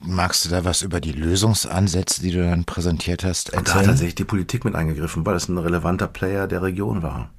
Magst 0.00 0.44
du 0.44 0.50
da 0.50 0.64
was 0.64 0.82
über 0.82 1.00
die 1.00 1.12
Lösungsansätze, 1.12 2.20
die 2.20 2.32
du 2.32 2.42
dann 2.42 2.64
präsentiert 2.64 3.24
hast, 3.24 3.50
erzählen? 3.50 3.60
Und 3.60 3.68
da 3.68 3.74
hat 3.74 3.86
tatsächlich 3.86 4.16
die 4.16 4.24
Politik 4.24 4.64
mit 4.64 4.74
eingegriffen, 4.74 5.24
weil 5.24 5.36
es 5.36 5.48
ein 5.48 5.56
relevanter 5.56 6.08
Player 6.08 6.46
der 6.46 6.62
Region 6.62 7.02
war. 7.02 7.30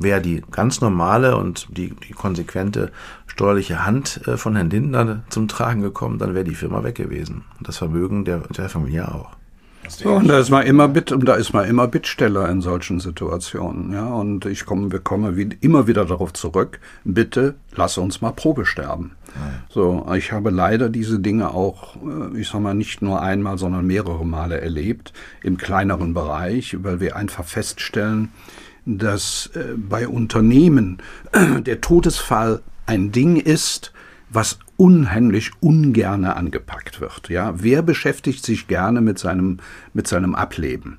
Wäre 0.00 0.20
die 0.20 0.42
ganz 0.50 0.80
normale 0.80 1.36
und 1.36 1.66
die, 1.76 1.90
die 2.08 2.12
konsequente 2.12 2.92
steuerliche 3.26 3.84
Hand 3.84 4.20
äh, 4.26 4.36
von 4.36 4.54
Herrn 4.54 4.70
Lindner 4.70 5.22
zum 5.28 5.48
Tragen 5.48 5.82
gekommen, 5.82 6.18
dann 6.18 6.34
wäre 6.34 6.44
die 6.44 6.54
Firma 6.54 6.84
weg 6.84 6.94
gewesen. 6.94 7.44
Und 7.58 7.68
das 7.68 7.78
Vermögen 7.78 8.24
der, 8.24 8.38
der 8.38 8.68
Familie 8.68 9.12
auch. 9.12 9.38
So, 9.88 10.10
und 10.10 10.28
da 10.28 10.38
ist 10.38 10.50
man 10.50 10.66
immer 10.66 10.86
Bitt, 10.88 11.14
da 11.18 11.34
ist 11.34 11.52
man 11.52 11.66
immer 11.66 11.88
Bittsteller 11.88 12.48
in 12.50 12.60
solchen 12.60 13.00
Situationen, 13.00 13.92
ja. 13.92 14.06
Und 14.06 14.44
ich 14.44 14.66
komme, 14.66 14.92
wir 14.92 14.98
kommen 14.98 15.36
wie, 15.36 15.48
immer 15.60 15.86
wieder 15.86 16.04
darauf 16.04 16.32
zurück. 16.32 16.78
Bitte, 17.04 17.54
lass 17.74 17.96
uns 17.96 18.20
mal 18.20 18.32
Probe 18.32 18.66
sterben. 18.66 19.12
Ja. 19.34 19.62
So, 19.70 20.06
ich 20.14 20.32
habe 20.32 20.50
leider 20.50 20.90
diese 20.90 21.20
Dinge 21.20 21.54
auch, 21.54 21.96
äh, 21.96 22.38
ich 22.38 22.48
sag 22.48 22.60
mal, 22.60 22.74
nicht 22.74 23.00
nur 23.02 23.22
einmal, 23.22 23.56
sondern 23.56 23.86
mehrere 23.86 24.26
Male 24.26 24.60
erlebt 24.60 25.12
im 25.42 25.56
kleineren 25.56 26.12
Bereich, 26.12 26.76
weil 26.82 27.00
wir 27.00 27.16
einfach 27.16 27.44
feststellen, 27.44 28.30
dass 28.96 29.50
äh, 29.54 29.74
bei 29.76 30.08
Unternehmen 30.08 30.98
der 31.60 31.80
Todesfall 31.80 32.62
ein 32.86 33.12
Ding 33.12 33.36
ist, 33.36 33.92
was 34.30 34.58
unheimlich 34.76 35.50
ungerne 35.60 36.36
angepackt 36.36 37.00
wird. 37.00 37.28
Ja, 37.28 37.54
wer 37.62 37.82
beschäftigt 37.82 38.44
sich 38.44 38.66
gerne 38.66 39.00
mit 39.00 39.18
seinem, 39.18 39.58
mit 39.92 40.06
seinem 40.06 40.34
Ableben? 40.34 40.98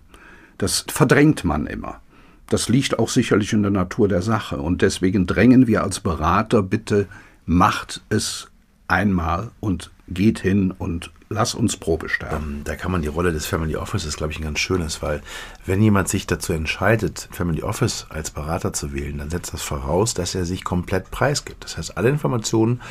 Das 0.58 0.86
verdrängt 0.88 1.44
man 1.44 1.66
immer. 1.66 2.00
Das 2.48 2.70
liegt 2.70 3.00
auch 3.00 3.10
sicherlich 3.10 3.54
in 3.54 3.62
der 3.62 3.72
Natur 3.72 4.08
der 4.08 4.22
Sache. 4.22 4.58
Und 4.58 4.82
deswegen 4.82 5.26
drängen 5.26 5.68
wir 5.68 5.84
als 5.84 6.00
Berater 6.00 6.62
bitte, 6.62 7.08
macht 7.46 8.02
es 8.10 8.50
einmal 8.88 9.52
und 9.60 9.92
geht 10.08 10.40
hin 10.40 10.72
und 10.72 11.12
lass 11.30 11.54
uns 11.54 11.78
Probe 11.78 12.10
sterben. 12.10 12.58
Ähm, 12.58 12.62
da 12.64 12.76
kann 12.76 12.92
man 12.92 13.04
die 13.04 13.08
Rolle 13.08 13.32
des 13.32 13.46
Family 13.46 13.76
Offices, 13.76 14.18
glaube 14.18 14.34
ich, 14.34 14.40
ein 14.40 14.44
ganz 14.44 14.60
schönes, 14.60 15.02
weil 15.02 15.22
wenn 15.66 15.82
jemand 15.82 16.10
sich 16.10 16.26
dazu 16.26 16.54
entscheidet, 16.54 17.30
Family 17.32 17.62
Office 17.62 18.08
als 18.10 18.32
Berater 18.32 18.74
zu 18.74 18.94
wählen, 18.94 19.20
dann 19.20 19.30
setzt 19.30 19.54
das 19.54 19.62
voraus, 19.62 20.16
dass 20.16 20.34
er 20.34 20.46
sich 20.46 20.64
komplett 20.64 21.12
preisgibt. 21.12 21.64
Das 21.64 21.78
heißt, 21.78 21.98
alle 21.98 22.10
Informationen, 22.10 22.82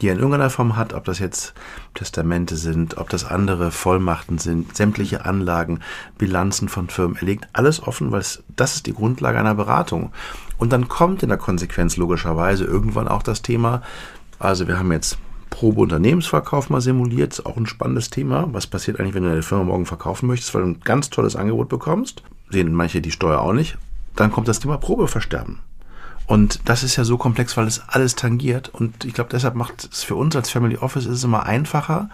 die 0.00 0.06
er 0.06 0.12
in 0.12 0.20
irgendeiner 0.20 0.50
Form 0.50 0.76
hat, 0.76 0.94
ob 0.94 1.04
das 1.04 1.18
jetzt 1.18 1.52
Testamente 1.94 2.56
sind, 2.56 2.96
ob 2.96 3.10
das 3.10 3.24
andere 3.24 3.72
Vollmachten 3.72 4.38
sind, 4.38 4.74
sämtliche 4.76 5.24
Anlagen, 5.26 5.80
Bilanzen 6.16 6.68
von 6.68 6.88
Firmen, 6.88 7.16
er 7.16 7.26
legt 7.26 7.48
alles 7.52 7.82
offen, 7.82 8.12
weil 8.12 8.20
es, 8.20 8.42
das 8.56 8.76
ist 8.76 8.86
die 8.86 8.94
Grundlage 8.94 9.38
einer 9.38 9.56
Beratung. 9.56 10.12
Und 10.58 10.72
dann 10.72 10.88
kommt 10.88 11.22
in 11.22 11.28
der 11.28 11.38
Konsequenz 11.38 11.96
logischerweise 11.96 12.64
irgendwann 12.64 13.08
auch 13.08 13.22
das 13.22 13.42
Thema, 13.42 13.82
also 14.38 14.68
wir 14.68 14.78
haben 14.78 14.92
jetzt 14.92 15.18
Probe-Unternehmensverkauf 15.60 16.70
mal 16.70 16.80
simuliert. 16.80 17.34
Ist 17.34 17.44
auch 17.44 17.58
ein 17.58 17.66
spannendes 17.66 18.08
Thema. 18.08 18.48
Was 18.52 18.66
passiert 18.66 18.98
eigentlich, 18.98 19.12
wenn 19.12 19.24
du 19.24 19.28
deine 19.28 19.42
Firma 19.42 19.64
morgen 19.64 19.84
verkaufen 19.84 20.26
möchtest, 20.26 20.54
weil 20.54 20.62
du 20.62 20.68
ein 20.68 20.80
ganz 20.80 21.10
tolles 21.10 21.36
Angebot 21.36 21.68
bekommst? 21.68 22.22
Sehen 22.48 22.72
manche 22.72 23.02
die 23.02 23.10
Steuer 23.10 23.40
auch 23.40 23.52
nicht. 23.52 23.76
dann 24.16 24.32
kommt 24.32 24.48
das 24.48 24.58
Thema 24.58 24.78
Probeversterben. 24.78 25.58
Und 26.26 26.60
das 26.64 26.82
ist 26.82 26.96
ja 26.96 27.04
so 27.04 27.18
komplex, 27.18 27.58
weil 27.58 27.66
es 27.66 27.82
alles 27.88 28.14
tangiert. 28.16 28.70
Und 28.70 29.04
ich 29.04 29.12
glaube, 29.12 29.28
deshalb 29.30 29.54
macht 29.54 29.86
es 29.92 30.02
für 30.02 30.14
uns 30.14 30.34
als 30.34 30.48
Family 30.48 30.78
Office 30.78 31.04
ist 31.04 31.18
es 31.18 31.24
immer 31.24 31.44
einfacher, 31.44 32.08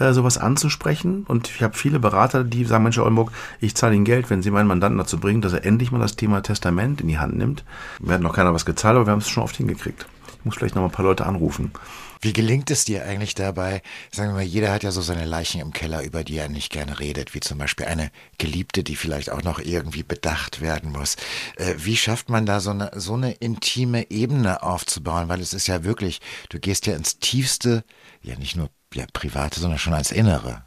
äh, 0.00 0.12
sowas 0.12 0.36
anzusprechen. 0.36 1.24
Und 1.28 1.50
ich 1.50 1.62
habe 1.62 1.76
viele 1.76 2.00
Berater, 2.00 2.42
die 2.42 2.64
sagen, 2.64 2.82
Mensch, 2.82 2.98
Oldenburg, 2.98 3.30
ich 3.60 3.76
zahle 3.76 3.94
Ihnen 3.94 4.04
Geld, 4.04 4.28
wenn 4.28 4.42
Sie 4.42 4.50
meinen 4.50 4.66
Mandanten 4.66 4.98
dazu 4.98 5.20
bringen, 5.20 5.40
dass 5.40 5.52
er 5.52 5.64
endlich 5.64 5.92
mal 5.92 6.00
das 6.00 6.16
Thema 6.16 6.42
Testament 6.42 7.00
in 7.00 7.06
die 7.06 7.20
Hand 7.20 7.36
nimmt. 7.36 7.62
Wir 8.00 8.14
hatten 8.14 8.24
noch 8.24 8.34
keiner 8.34 8.52
was 8.52 8.66
gezahlt, 8.66 8.96
aber 8.96 9.06
wir 9.06 9.12
haben 9.12 9.20
es 9.20 9.28
schon 9.28 9.44
oft 9.44 9.56
hingekriegt. 9.56 10.06
Ich 10.42 10.44
muss 10.44 10.56
vielleicht 10.56 10.74
noch 10.74 10.82
mal 10.82 10.88
ein 10.88 10.92
paar 10.92 11.04
Leute 11.04 11.24
anrufen. 11.24 11.70
Wie 12.20 12.32
gelingt 12.32 12.68
es 12.72 12.84
dir 12.84 13.04
eigentlich 13.04 13.36
dabei? 13.36 13.80
Sagen 14.10 14.30
wir 14.30 14.34
mal, 14.34 14.42
jeder 14.42 14.72
hat 14.72 14.82
ja 14.82 14.90
so 14.90 15.00
seine 15.00 15.24
Leichen 15.24 15.60
im 15.60 15.72
Keller, 15.72 16.02
über 16.02 16.24
die 16.24 16.36
er 16.36 16.48
nicht 16.48 16.72
gerne 16.72 16.98
redet, 16.98 17.32
wie 17.32 17.38
zum 17.38 17.58
Beispiel 17.58 17.86
eine 17.86 18.10
Geliebte, 18.38 18.82
die 18.82 18.96
vielleicht 18.96 19.30
auch 19.30 19.44
noch 19.44 19.60
irgendwie 19.60 20.02
bedacht 20.02 20.60
werden 20.60 20.90
muss. 20.90 21.14
Äh, 21.58 21.74
wie 21.78 21.96
schafft 21.96 22.28
man 22.28 22.44
da 22.44 22.58
so 22.58 22.70
eine, 22.70 22.90
so 22.96 23.14
eine 23.14 23.30
intime 23.34 24.10
Ebene 24.10 24.64
aufzubauen? 24.64 25.28
Weil 25.28 25.40
es 25.40 25.54
ist 25.54 25.68
ja 25.68 25.84
wirklich, 25.84 26.20
du 26.48 26.58
gehst 26.58 26.86
ja 26.86 26.96
ins 26.96 27.20
tiefste, 27.20 27.84
ja 28.20 28.36
nicht 28.36 28.56
nur 28.56 28.68
ja, 28.94 29.04
private, 29.12 29.60
sondern 29.60 29.78
schon 29.78 29.94
als 29.94 30.10
Innere. 30.10 30.64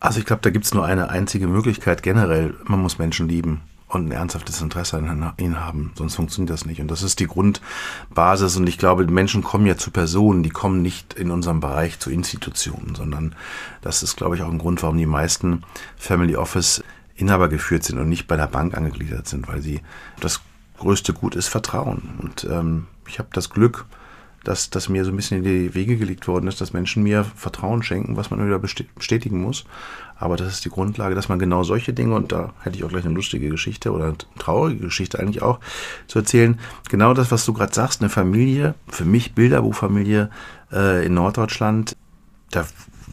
Also 0.00 0.18
ich 0.18 0.26
glaube, 0.26 0.42
da 0.42 0.50
gibt 0.50 0.64
es 0.64 0.74
nur 0.74 0.84
eine 0.84 1.08
einzige 1.08 1.46
Möglichkeit 1.46 2.02
generell. 2.02 2.56
Man 2.64 2.82
muss 2.82 2.98
Menschen 2.98 3.28
lieben 3.28 3.62
und 3.92 4.08
ein 4.08 4.12
ernsthaftes 4.12 4.60
Interesse 4.62 4.96
an 4.96 5.32
ihnen 5.36 5.60
haben. 5.60 5.92
Sonst 5.96 6.14
funktioniert 6.14 6.50
das 6.50 6.64
nicht. 6.64 6.80
Und 6.80 6.90
das 6.90 7.02
ist 7.02 7.20
die 7.20 7.26
Grundbasis. 7.26 8.56
Und 8.56 8.66
ich 8.66 8.78
glaube, 8.78 9.06
Menschen 9.06 9.42
kommen 9.42 9.66
ja 9.66 9.76
zu 9.76 9.90
Personen, 9.90 10.42
die 10.42 10.50
kommen 10.50 10.80
nicht 10.80 11.14
in 11.14 11.30
unserem 11.30 11.60
Bereich 11.60 11.98
zu 11.98 12.10
Institutionen, 12.10 12.94
sondern 12.94 13.34
das 13.82 14.02
ist, 14.02 14.16
glaube 14.16 14.36
ich, 14.36 14.42
auch 14.42 14.50
ein 14.50 14.58
Grund, 14.58 14.82
warum 14.82 14.96
die 14.96 15.06
meisten 15.06 15.62
Family 15.96 16.36
Office 16.36 16.82
Inhaber 17.16 17.48
geführt 17.48 17.84
sind 17.84 17.98
und 17.98 18.08
nicht 18.08 18.26
bei 18.26 18.36
der 18.36 18.46
Bank 18.46 18.74
angegliedert 18.74 19.28
sind, 19.28 19.46
weil 19.46 19.60
sie 19.60 19.82
das 20.20 20.40
größte 20.78 21.12
Gut 21.12 21.36
ist 21.36 21.48
Vertrauen. 21.48 22.14
Und 22.18 22.44
ähm, 22.50 22.86
ich 23.06 23.18
habe 23.18 23.28
das 23.32 23.50
Glück, 23.50 23.84
dass, 24.44 24.70
dass 24.70 24.88
mir 24.88 25.04
so 25.04 25.10
ein 25.10 25.16
bisschen 25.16 25.38
in 25.38 25.44
die 25.44 25.74
Wege 25.74 25.96
gelegt 25.96 26.26
worden 26.28 26.48
ist, 26.48 26.60
dass 26.60 26.72
Menschen 26.72 27.02
mir 27.02 27.24
Vertrauen 27.24 27.82
schenken, 27.82 28.16
was 28.16 28.30
man 28.30 28.44
wieder 28.44 28.58
bestätigen 28.58 29.40
muss. 29.40 29.64
Aber 30.16 30.36
das 30.36 30.52
ist 30.52 30.64
die 30.64 30.70
Grundlage, 30.70 31.14
dass 31.14 31.28
man 31.28 31.38
genau 31.38 31.64
solche 31.64 31.92
Dinge, 31.92 32.14
und 32.14 32.32
da 32.32 32.52
hätte 32.62 32.76
ich 32.76 32.84
auch 32.84 32.88
gleich 32.88 33.04
eine 33.04 33.14
lustige 33.14 33.48
Geschichte 33.48 33.92
oder 33.92 34.06
eine 34.06 34.16
traurige 34.38 34.84
Geschichte 34.84 35.18
eigentlich 35.18 35.42
auch 35.42 35.58
zu 36.06 36.20
erzählen, 36.20 36.58
genau 36.88 37.14
das, 37.14 37.30
was 37.32 37.44
du 37.44 37.52
gerade 37.52 37.74
sagst, 37.74 38.00
eine 38.00 38.10
Familie, 38.10 38.74
für 38.88 39.04
mich 39.04 39.34
Bilderbuchfamilie 39.34 40.30
äh, 40.72 41.04
in 41.06 41.14
Norddeutschland, 41.14 41.96
da 42.50 42.66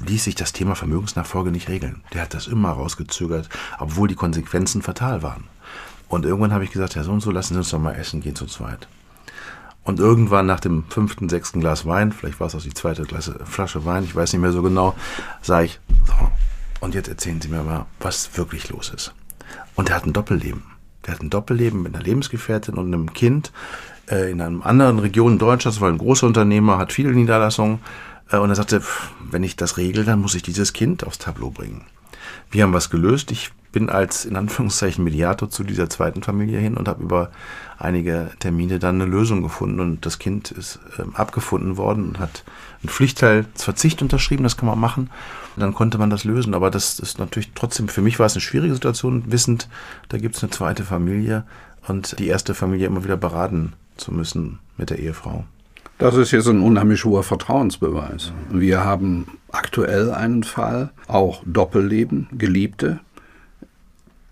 ließ 0.07 0.23
sich 0.23 0.35
das 0.35 0.53
Thema 0.53 0.75
Vermögensnachfolge 0.75 1.51
nicht 1.51 1.69
regeln. 1.69 2.03
Der 2.13 2.21
hat 2.21 2.33
das 2.33 2.47
immer 2.47 2.69
rausgezögert, 2.69 3.49
obwohl 3.79 4.07
die 4.07 4.15
Konsequenzen 4.15 4.81
fatal 4.81 5.23
waren. 5.23 5.45
Und 6.07 6.25
irgendwann 6.25 6.53
habe 6.53 6.63
ich 6.63 6.71
gesagt, 6.71 6.95
ja 6.95 7.03
so 7.03 7.11
und 7.11 7.21
so, 7.21 7.31
lassen 7.31 7.53
Sie 7.53 7.59
uns 7.59 7.69
doch 7.69 7.79
mal 7.79 7.93
essen 7.93 8.21
gehen 8.21 8.35
zu 8.35 8.45
zweit. 8.45 8.87
Und 9.83 9.99
irgendwann 9.99 10.45
nach 10.45 10.59
dem 10.59 10.83
fünften, 10.89 11.29
sechsten 11.29 11.61
Glas 11.61 11.85
Wein, 11.85 12.11
vielleicht 12.11 12.39
war 12.39 12.47
es 12.47 12.55
auch 12.55 12.61
die 12.61 12.73
zweite 12.73 13.03
Klasse, 13.03 13.39
Flasche 13.45 13.85
Wein, 13.85 14.03
ich 14.03 14.15
weiß 14.15 14.33
nicht 14.33 14.41
mehr 14.41 14.51
so 14.51 14.61
genau, 14.61 14.95
sage 15.41 15.65
ich, 15.65 15.79
so, 16.05 16.13
und 16.79 16.95
jetzt 16.95 17.09
erzählen 17.09 17.41
Sie 17.41 17.49
mir 17.49 17.63
mal, 17.63 17.85
was 17.99 18.37
wirklich 18.37 18.69
los 18.69 18.89
ist. 18.89 19.13
Und 19.75 19.89
er 19.89 19.95
hat 19.95 20.05
ein 20.05 20.13
Doppelleben. 20.13 20.63
Der 21.05 21.15
hat 21.15 21.21
ein 21.21 21.29
Doppelleben 21.29 21.81
mit 21.81 21.95
einer 21.95 22.03
Lebensgefährtin 22.03 22.75
und 22.75 22.87
einem 22.87 23.13
Kind 23.13 23.51
äh, 24.09 24.31
in 24.31 24.41
einer 24.41 24.65
anderen 24.65 24.99
Region 24.99 25.39
Deutschlands, 25.39 25.81
weil 25.81 25.91
ein 25.91 25.97
großer 25.97 26.27
Unternehmer 26.27 26.77
hat 26.77 26.93
viele 26.93 27.11
Niederlassungen. 27.11 27.79
Äh, 28.29 28.37
und 28.37 28.49
er 28.49 28.55
sagte, 28.55 28.81
wenn 29.31 29.43
ich 29.43 29.55
das 29.55 29.77
regel, 29.77 30.05
dann 30.05 30.19
muss 30.19 30.35
ich 30.35 30.43
dieses 30.43 30.73
Kind 30.73 31.05
aufs 31.05 31.17
Tableau 31.17 31.49
bringen. 31.49 31.85
Wir 32.51 32.63
haben 32.63 32.73
was 32.73 32.89
gelöst. 32.89 33.31
Ich 33.31 33.51
bin 33.71 33.89
als 33.89 34.25
in 34.25 34.35
Anführungszeichen 34.35 35.03
Mediator 35.03 35.49
zu 35.49 35.63
dieser 35.63 35.89
zweiten 35.89 36.23
Familie 36.23 36.59
hin 36.59 36.75
und 36.75 36.87
habe 36.87 37.03
über 37.03 37.31
einige 37.77 38.31
Termine 38.39 38.79
dann 38.79 39.01
eine 39.01 39.09
Lösung 39.09 39.41
gefunden 39.43 39.79
und 39.79 40.05
das 40.05 40.19
Kind 40.19 40.51
ist 40.51 40.79
ähm, 40.97 41.15
abgefunden 41.15 41.77
worden 41.77 42.09
und 42.09 42.19
hat 42.19 42.43
einen 42.81 42.89
Pflichtteilsverzicht 42.89 44.01
unterschrieben, 44.01 44.43
das 44.43 44.57
kann 44.57 44.67
man 44.67 44.79
machen. 44.79 45.09
Und 45.55 45.61
dann 45.61 45.73
konnte 45.73 45.97
man 45.97 46.09
das 46.09 46.23
lösen. 46.23 46.53
Aber 46.53 46.71
das 46.71 46.99
ist 46.99 47.19
natürlich 47.19 47.51
trotzdem, 47.53 47.89
für 47.89 48.01
mich 48.01 48.19
war 48.19 48.25
es 48.25 48.33
eine 48.33 48.41
schwierige 48.41 48.73
Situation, 48.73 49.31
wissend, 49.31 49.67
da 50.09 50.17
gibt 50.17 50.35
es 50.35 50.43
eine 50.43 50.51
zweite 50.51 50.83
Familie 50.83 51.43
und 51.87 52.17
die 52.19 52.27
erste 52.27 52.53
Familie 52.53 52.87
immer 52.87 53.03
wieder 53.03 53.17
beraten 53.17 53.73
zu 53.97 54.13
müssen 54.13 54.59
mit 54.77 54.89
der 54.89 54.99
Ehefrau. 54.99 55.43
Das 55.97 56.15
ist 56.15 56.31
jetzt 56.31 56.47
ein 56.47 56.61
unheimlich 56.61 57.03
hoher 57.03 57.23
Vertrauensbeweis. 57.23 58.31
Wir 58.49 58.85
haben 58.85 59.27
aktuell 59.51 60.11
einen 60.11 60.43
Fall, 60.43 60.91
auch 61.07 61.43
Doppelleben, 61.45 62.29
Geliebte, 62.31 63.01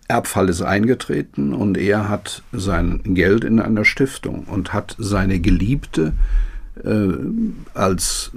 Erbfall 0.07 0.49
ist 0.49 0.61
eingetreten 0.61 1.53
und 1.53 1.77
er 1.77 2.07
hat 2.07 2.43
sein 2.51 3.01
Geld 3.03 3.43
in 3.43 3.59
einer 3.59 3.83
Stiftung 3.83 4.45
und 4.45 4.73
hat 4.73 4.95
seine 4.97 5.39
Geliebte 5.39 6.13
äh, 6.83 7.09
als 7.73 8.31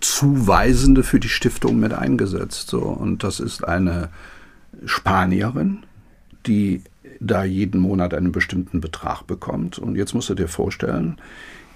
Zuweisende 0.00 1.02
für 1.02 1.18
die 1.18 1.28
Stiftung 1.28 1.80
mit 1.80 1.92
eingesetzt. 1.92 2.68
So. 2.68 2.80
Und 2.80 3.24
das 3.24 3.40
ist 3.40 3.66
eine 3.66 4.08
Spanierin, 4.84 5.78
die 6.46 6.82
da 7.18 7.44
jeden 7.44 7.80
Monat 7.80 8.14
einen 8.14 8.32
bestimmten 8.32 8.80
Betrag 8.80 9.26
bekommt. 9.26 9.78
Und 9.78 9.96
jetzt 9.96 10.14
musst 10.14 10.30
du 10.30 10.34
dir 10.34 10.48
vorstellen, 10.48 11.18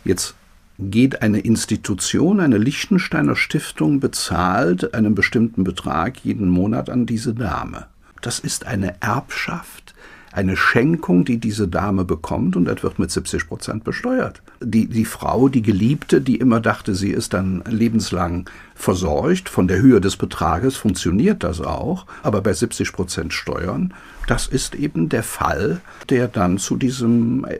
jetzt 0.05 0.35
geht 0.79 1.23
eine 1.23 1.41
Institution, 1.41 2.41
eine 2.41 2.59
Liechtensteiner 2.59 3.37
Stiftung, 3.37 4.01
bezahlt 4.01 4.95
einen 4.95 5.15
bestimmten 5.15 5.65
Betrag 5.65 6.19
jeden 6.25 6.49
Monat 6.49 6.89
an 6.89 7.07
diese 7.07 7.35
Dame. 7.35 7.87
Das 8.25 8.39
ist 8.39 8.65
eine 8.65 8.95
Erbschaft, 9.03 9.95
eine 10.33 10.57
Schenkung, 10.57 11.27
die 11.27 11.37
diese 11.37 11.69
Dame 11.69 12.07
bekommt 12.07 12.57
und 12.57 12.65
das 12.65 12.83
wird 12.83 12.99
mit 12.99 13.11
70 13.11 13.47
Prozent 13.47 13.85
besteuert. 13.85 14.41
Die, 14.65 14.87
die 14.87 15.05
Frau, 15.05 15.49
die 15.49 15.63
Geliebte, 15.63 16.21
die 16.21 16.37
immer 16.37 16.61
dachte, 16.61 16.95
sie 16.95 17.11
ist 17.11 17.35
dann 17.35 17.63
lebenslang 17.69 18.49
versorgt, 18.75 19.49
von 19.49 19.69
der 19.69 19.81
Höhe 19.81 20.01
des 20.01 20.17
Betrages 20.17 20.77
funktioniert 20.77 21.45
das 21.45 21.61
auch, 21.61 22.07
aber 22.23 22.41
bei 22.41 22.53
70 22.53 22.93
Prozent 22.93 23.33
Steuern, 23.33 23.95
das 24.27 24.47
ist 24.47 24.75
eben 24.75 25.09
der 25.09 25.23
Fall, 25.23 25.81
der 26.09 26.29
dann 26.29 26.59
zu 26.59 26.77
diesem 26.77 27.45
äh, 27.45 27.59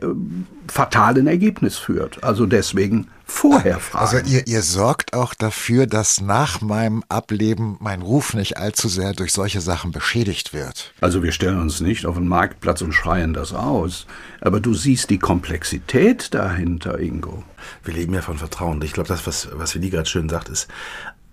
fatalen 0.67 1.27
Ergebnis 1.27 1.77
führt. 1.77 2.23
Also 2.23 2.45
deswegen 2.45 3.07
vorher 3.25 3.79
fragen. 3.79 4.05
Also 4.05 4.31
ihr, 4.31 4.47
ihr 4.47 4.61
sorgt 4.61 5.13
auch 5.13 5.33
dafür, 5.33 5.87
dass 5.87 6.21
nach 6.21 6.61
meinem 6.61 7.03
Ableben 7.09 7.77
mein 7.79 8.01
Ruf 8.01 8.33
nicht 8.33 8.57
allzu 8.57 8.87
sehr 8.87 9.13
durch 9.13 9.33
solche 9.33 9.61
Sachen 9.61 9.91
beschädigt 9.91 10.53
wird. 10.53 10.93
Also 11.01 11.23
wir 11.23 11.31
stellen 11.31 11.59
uns 11.59 11.81
nicht 11.81 12.05
auf 12.05 12.15
den 12.15 12.27
Marktplatz 12.27 12.81
und 12.81 12.93
schreien 12.93 13.33
das 13.33 13.53
aus. 13.53 14.05
Aber 14.41 14.59
du 14.59 14.73
siehst 14.73 15.09
die 15.09 15.19
Komplexität 15.19 16.33
dahinter, 16.33 16.94
Ingo. 16.99 17.43
Wir 17.83 17.93
leben 17.93 18.13
ja 18.13 18.21
von 18.21 18.37
Vertrauen. 18.37 18.81
Ich 18.81 18.93
glaube, 18.93 19.09
das, 19.09 19.25
was, 19.27 19.49
was 19.53 19.75
Willi 19.75 19.89
gerade 19.89 20.09
schön 20.09 20.29
sagt, 20.29 20.49
ist, 20.49 20.67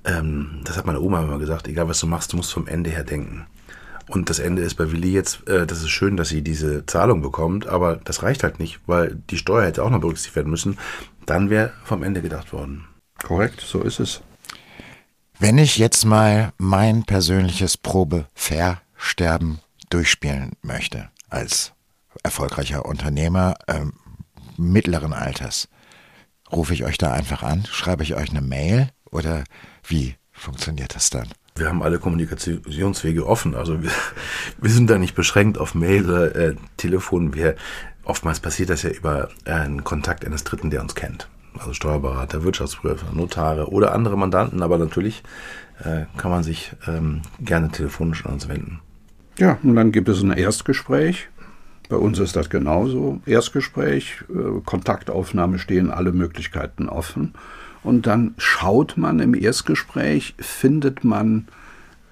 ähm, 0.05 0.61
das 0.65 0.77
hat 0.77 0.87
meine 0.87 1.01
Oma 1.01 1.23
immer 1.23 1.39
gesagt, 1.39 1.69
egal 1.69 1.89
was 1.89 2.01
du 2.01 2.07
machst, 2.07 2.33
du 2.33 2.37
musst 2.37 2.53
vom 2.53 2.67
Ende 2.67 2.91
her 2.91 3.05
denken. 3.05 3.47
Und 4.09 4.31
das 4.31 4.41
Ende 4.41 4.63
ist 4.63 4.75
bei 4.75 4.91
Willi 4.91 5.13
jetzt, 5.13 5.49
äh, 5.49 5.67
das 5.67 5.79
ist 5.79 5.91
schön, 5.91 6.17
dass 6.17 6.29
sie 6.29 6.43
diese 6.43 6.85
Zahlung 6.87 7.23
bekommt, 7.23 7.67
aber 7.67 7.97
das 7.97 8.23
reicht 8.23 8.43
halt 8.43 8.59
nicht, 8.59 8.81
weil 8.87 9.17
die 9.31 9.39
Steuer 9.39 9.65
hätte 9.65 9.85
auch 9.85 9.91
noch 9.91 10.01
berücksichtigt 10.01 10.37
werden 10.37 10.51
müssen. 10.51 10.79
Dann 11.25 11.51
wäre 11.51 11.73
vom 11.85 12.03
Ende 12.03 12.21
gedacht 12.21 12.53
worden. 12.53 12.85
Korrekt, 13.23 13.61
so 13.61 13.81
ist 13.83 14.01
es. 14.01 14.23
Wenn 15.39 15.59
ich 15.59 15.79
jetzt 15.79 16.05
mal 16.05 16.53
mein 16.59 17.05
persönliches 17.05 17.77
Probeversterben 17.77 19.61
durchspielen 19.91 20.53
möchte, 20.63 21.11
als 21.31 21.73
erfolgreicher 22.23 22.85
Unternehmer 22.85 23.55
ähm, 23.69 23.93
mittleren 24.57 25.13
Alters, 25.13 25.69
rufe 26.51 26.75
ich 26.75 26.85
euch 26.85 26.99
da 26.99 27.13
einfach 27.13 27.43
an, 27.43 27.65
schreibe 27.71 28.03
ich 28.03 28.15
euch 28.15 28.31
eine 28.31 28.43
Mail 28.43 28.89
oder 29.11 29.45
wie 29.87 30.17
funktioniert 30.33 30.95
das 30.95 31.11
dann? 31.11 31.29
Wir 31.55 31.69
haben 31.69 31.83
alle 31.83 31.99
Kommunikationswege 31.99 33.27
offen. 33.27 33.55
Also 33.55 33.83
wir, 33.83 33.91
wir 34.61 34.71
sind 34.71 34.89
da 34.89 34.99
nicht 34.99 35.15
beschränkt 35.15 35.59
auf 35.59 35.75
Mail 35.75 36.09
oder 36.09 36.35
äh, 36.35 36.55
Telefon. 36.77 37.35
Wir, 37.35 37.57
oftmals 38.05 38.41
passiert 38.41 38.71
das 38.71 38.83
ja 38.83 38.91
über 38.91 39.29
äh, 39.45 39.53
einen 39.53 39.85
Kontakt 39.85 40.25
eines 40.25 40.45
Dritten, 40.45 40.71
der 40.71 40.81
uns 40.81 40.95
kennt. 40.95 41.29
Also 41.59 41.75
Steuerberater, 41.75 42.43
Wirtschaftsprüfer, 42.45 43.13
Notare 43.13 43.71
oder 43.71 43.95
andere 43.95 44.17
Mandanten. 44.17 44.63
Aber 44.63 44.79
natürlich 44.79 45.23
äh, 45.85 46.07
kann 46.17 46.31
man 46.31 46.43
sich 46.43 46.73
ähm, 46.87 47.21
gerne 47.41 47.71
telefonisch 47.71 48.25
an 48.25 48.33
uns 48.33 48.49
wenden. 48.49 48.81
Ja, 49.39 49.59
und 49.63 49.75
dann 49.77 49.93
gibt 49.93 50.09
es 50.09 50.23
ein 50.23 50.33
Erstgespräch. 50.33 51.29
Bei 51.89 51.97
uns 51.97 52.19
ist 52.19 52.37
das 52.37 52.49
genauso. 52.49 53.21
Erstgespräch, 53.27 54.25
äh, 54.29 54.61
Kontaktaufnahme 54.65 55.59
stehen 55.59 55.91
alle 55.91 56.13
Möglichkeiten 56.13 56.89
offen. 56.89 57.35
Und 57.83 58.07
dann 58.07 58.35
schaut 58.39 58.97
man 58.97 59.19
im 59.21 59.35
Erstgespräch, 59.35 60.35
findet 60.39 61.05
man 61.05 61.49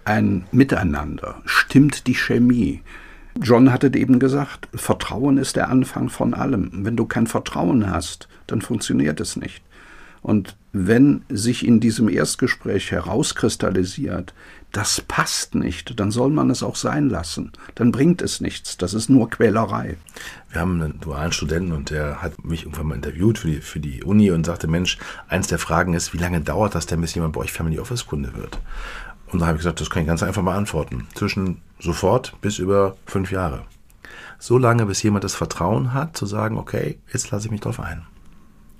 ein 0.05 0.47
Miteinander, 0.51 1.41
stimmt 1.45 2.07
die 2.07 2.15
Chemie. 2.15 2.83
John 3.41 3.73
hatte 3.73 3.95
eben 3.95 4.19
gesagt, 4.19 4.69
Vertrauen 4.75 5.39
ist 5.39 5.57
der 5.57 5.69
Anfang 5.69 6.09
von 6.09 6.35
allem. 6.35 6.71
Wenn 6.85 6.97
du 6.97 7.07
kein 7.07 7.27
Vertrauen 7.27 7.89
hast, 7.89 8.29
dann 8.49 8.61
funktioniert 8.61 9.21
es 9.21 9.37
nicht. 9.37 9.63
Und 10.21 10.57
wenn 10.73 11.23
sich 11.29 11.67
in 11.67 11.81
diesem 11.81 12.09
Erstgespräch 12.09 12.91
herauskristallisiert, 12.91 14.35
das 14.73 15.01
passt 15.01 15.57
nicht, 15.57 15.99
dann 15.99 16.13
soll 16.13 16.31
man 16.31 16.49
es 16.49 16.63
auch 16.63 16.77
sein 16.77 17.09
lassen. 17.09 17.51
Dann 17.75 17.91
bringt 17.91 18.23
es 18.23 18.41
nichts. 18.41 18.77
Das 18.77 18.95
ist 18.95 19.09
nur 19.09 19.29
Quälerei. 19.29 19.97
Wir 20.51 20.61
haben 20.61 20.81
einen 20.81 21.01
dualen 21.01 21.33
Studenten 21.33 21.73
und 21.73 21.91
der 21.91 22.23
hat 22.23 22.45
mich 22.45 22.63
irgendwann 22.63 22.87
mal 22.87 22.95
interviewt 22.95 23.39
für 23.39 23.49
die, 23.49 23.61
für 23.61 23.81
die 23.81 24.05
Uni 24.05 24.31
und 24.31 24.47
sagte, 24.47 24.69
Mensch, 24.69 24.99
eins 25.29 25.49
der 25.49 25.59
Fragen 25.59 25.95
ist, 25.95 26.15
wie 26.15 26.19
lange 26.19 26.41
dauert 26.41 26.77
das 26.77 26.87
denn, 26.87 27.01
bis 27.01 27.15
jemand 27.15 27.33
bei 27.33 27.41
euch 27.41 27.53
Family 27.53 27.81
Office 27.81 28.07
Kunde 28.07 28.37
wird? 28.37 28.61
Und 29.33 29.41
da 29.41 29.47
habe 29.47 29.57
ich 29.57 29.63
gesagt, 29.63 29.81
das 29.81 29.91
kann 29.91 30.03
ich 30.03 30.09
ganz 30.09 30.23
einfach 30.23 30.45
beantworten. 30.45 31.09
Zwischen 31.15 31.63
sofort 31.81 32.35
bis 32.41 32.59
über 32.59 32.97
fünf 33.07 33.33
Jahre. 33.33 33.65
So 34.39 34.57
lange, 34.57 34.87
bis 34.87 35.03
jemand 35.03 35.25
das 35.25 35.35
Vertrauen 35.35 35.93
hat, 35.95 36.17
zu 36.17 36.27
sagen, 36.27 36.59
okay, 36.59 36.99
jetzt 37.13 37.31
lasse 37.31 37.47
ich 37.47 37.51
mich 37.51 37.61
drauf 37.61 37.81
ein. 37.81 38.07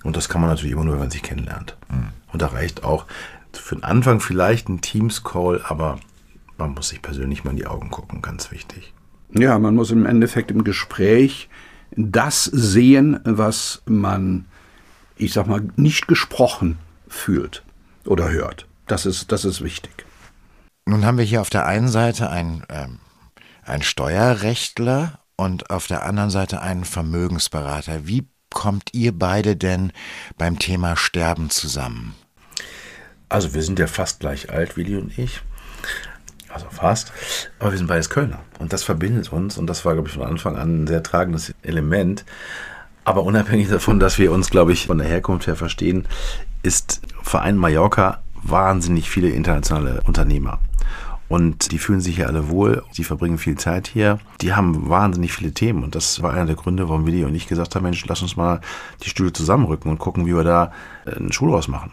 Und 0.03 0.15
das 0.15 0.29
kann 0.29 0.41
man 0.41 0.49
natürlich 0.49 0.73
immer 0.73 0.83
nur, 0.83 0.93
wenn 0.93 1.01
man 1.01 1.11
sich 1.11 1.23
kennenlernt. 1.23 1.77
Mhm. 1.89 2.09
Und 2.31 2.41
da 2.41 2.47
reicht 2.47 2.83
auch 2.83 3.05
für 3.53 3.75
den 3.75 3.83
Anfang 3.83 4.19
vielleicht 4.19 4.69
ein 4.69 4.81
Teams-Call, 4.81 5.61
aber 5.63 5.99
man 6.57 6.73
muss 6.73 6.89
sich 6.89 7.01
persönlich 7.01 7.43
mal 7.43 7.51
in 7.51 7.57
die 7.57 7.67
Augen 7.67 7.89
gucken, 7.89 8.21
ganz 8.21 8.51
wichtig. 8.51 8.93
Ja, 9.33 9.57
man 9.59 9.75
muss 9.75 9.91
im 9.91 10.05
Endeffekt 10.05 10.51
im 10.51 10.63
Gespräch 10.63 11.49
das 11.95 12.45
sehen, 12.45 13.19
was 13.23 13.81
man, 13.85 14.45
ich 15.15 15.33
sag 15.33 15.47
mal, 15.47 15.61
nicht 15.75 16.07
gesprochen 16.07 16.77
fühlt 17.07 17.63
oder 18.05 18.29
hört. 18.29 18.67
Das 18.87 19.05
ist, 19.05 19.31
das 19.31 19.45
ist 19.45 19.61
wichtig. 19.61 20.05
Nun 20.85 21.05
haben 21.05 21.17
wir 21.17 21.25
hier 21.25 21.41
auf 21.41 21.49
der 21.49 21.65
einen 21.65 21.87
Seite 21.87 22.29
einen, 22.29 22.63
ähm, 22.69 22.99
einen 23.63 23.83
Steuerrechtler 23.83 25.19
und 25.35 25.69
auf 25.69 25.87
der 25.87 26.05
anderen 26.05 26.29
Seite 26.29 26.61
einen 26.61 26.85
Vermögensberater. 26.85 28.07
Wie 28.07 28.27
kommt 28.53 28.93
ihr 28.93 29.17
beide 29.17 29.55
denn 29.55 29.91
beim 30.37 30.59
Thema 30.59 30.95
Sterben 30.95 31.49
zusammen? 31.49 32.15
Also 33.29 33.53
wir 33.53 33.63
sind 33.63 33.79
ja 33.79 33.87
fast 33.87 34.19
gleich 34.19 34.49
alt, 34.49 34.77
Willi 34.77 34.97
und 34.97 35.17
ich. 35.17 35.41
Also 36.53 36.67
fast. 36.69 37.13
Aber 37.59 37.71
wir 37.71 37.77
sind 37.77 37.87
beides 37.87 38.09
Kölner. 38.09 38.39
Und 38.59 38.73
das 38.73 38.83
verbindet 38.83 39.31
uns. 39.31 39.57
Und 39.57 39.67
das 39.67 39.85
war, 39.85 39.93
glaube 39.93 40.09
ich, 40.09 40.13
von 40.13 40.23
Anfang 40.23 40.57
an 40.57 40.83
ein 40.83 40.87
sehr 40.87 41.01
tragendes 41.01 41.53
Element. 41.61 42.25
Aber 43.05 43.23
unabhängig 43.23 43.69
davon, 43.69 43.99
dass 43.99 44.19
wir 44.19 44.31
uns, 44.31 44.49
glaube 44.49 44.73
ich, 44.73 44.87
von 44.87 44.97
der 44.97 45.07
Herkunft 45.07 45.47
her 45.47 45.55
verstehen, 45.55 46.07
ist 46.61 47.01
Verein 47.23 47.57
Mallorca 47.57 48.21
wahnsinnig 48.43 49.09
viele 49.09 49.29
internationale 49.29 50.01
Unternehmer. 50.05 50.59
Und 51.31 51.71
die 51.71 51.77
fühlen 51.77 52.01
sich 52.01 52.17
hier 52.17 52.27
alle 52.27 52.49
wohl, 52.49 52.83
die 52.97 53.05
verbringen 53.05 53.37
viel 53.37 53.57
Zeit 53.57 53.87
hier, 53.87 54.19
die 54.41 54.53
haben 54.53 54.89
wahnsinnig 54.89 55.31
viele 55.31 55.53
Themen. 55.53 55.81
Und 55.81 55.95
das 55.95 56.21
war 56.21 56.33
einer 56.33 56.47
der 56.47 56.57
Gründe, 56.57 56.89
warum 56.89 57.05
Willi 57.05 57.23
und 57.23 57.33
ich 57.33 57.47
gesagt 57.47 57.73
haben, 57.73 57.83
Mensch, 57.83 58.05
lass 58.05 58.21
uns 58.21 58.35
mal 58.35 58.59
die 59.01 59.09
Stühle 59.09 59.31
zusammenrücken 59.31 59.89
und 59.89 59.97
gucken, 59.97 60.25
wie 60.25 60.35
wir 60.35 60.43
da 60.43 60.73
einen 61.05 61.31
Schulhaus 61.31 61.69
machen. 61.69 61.91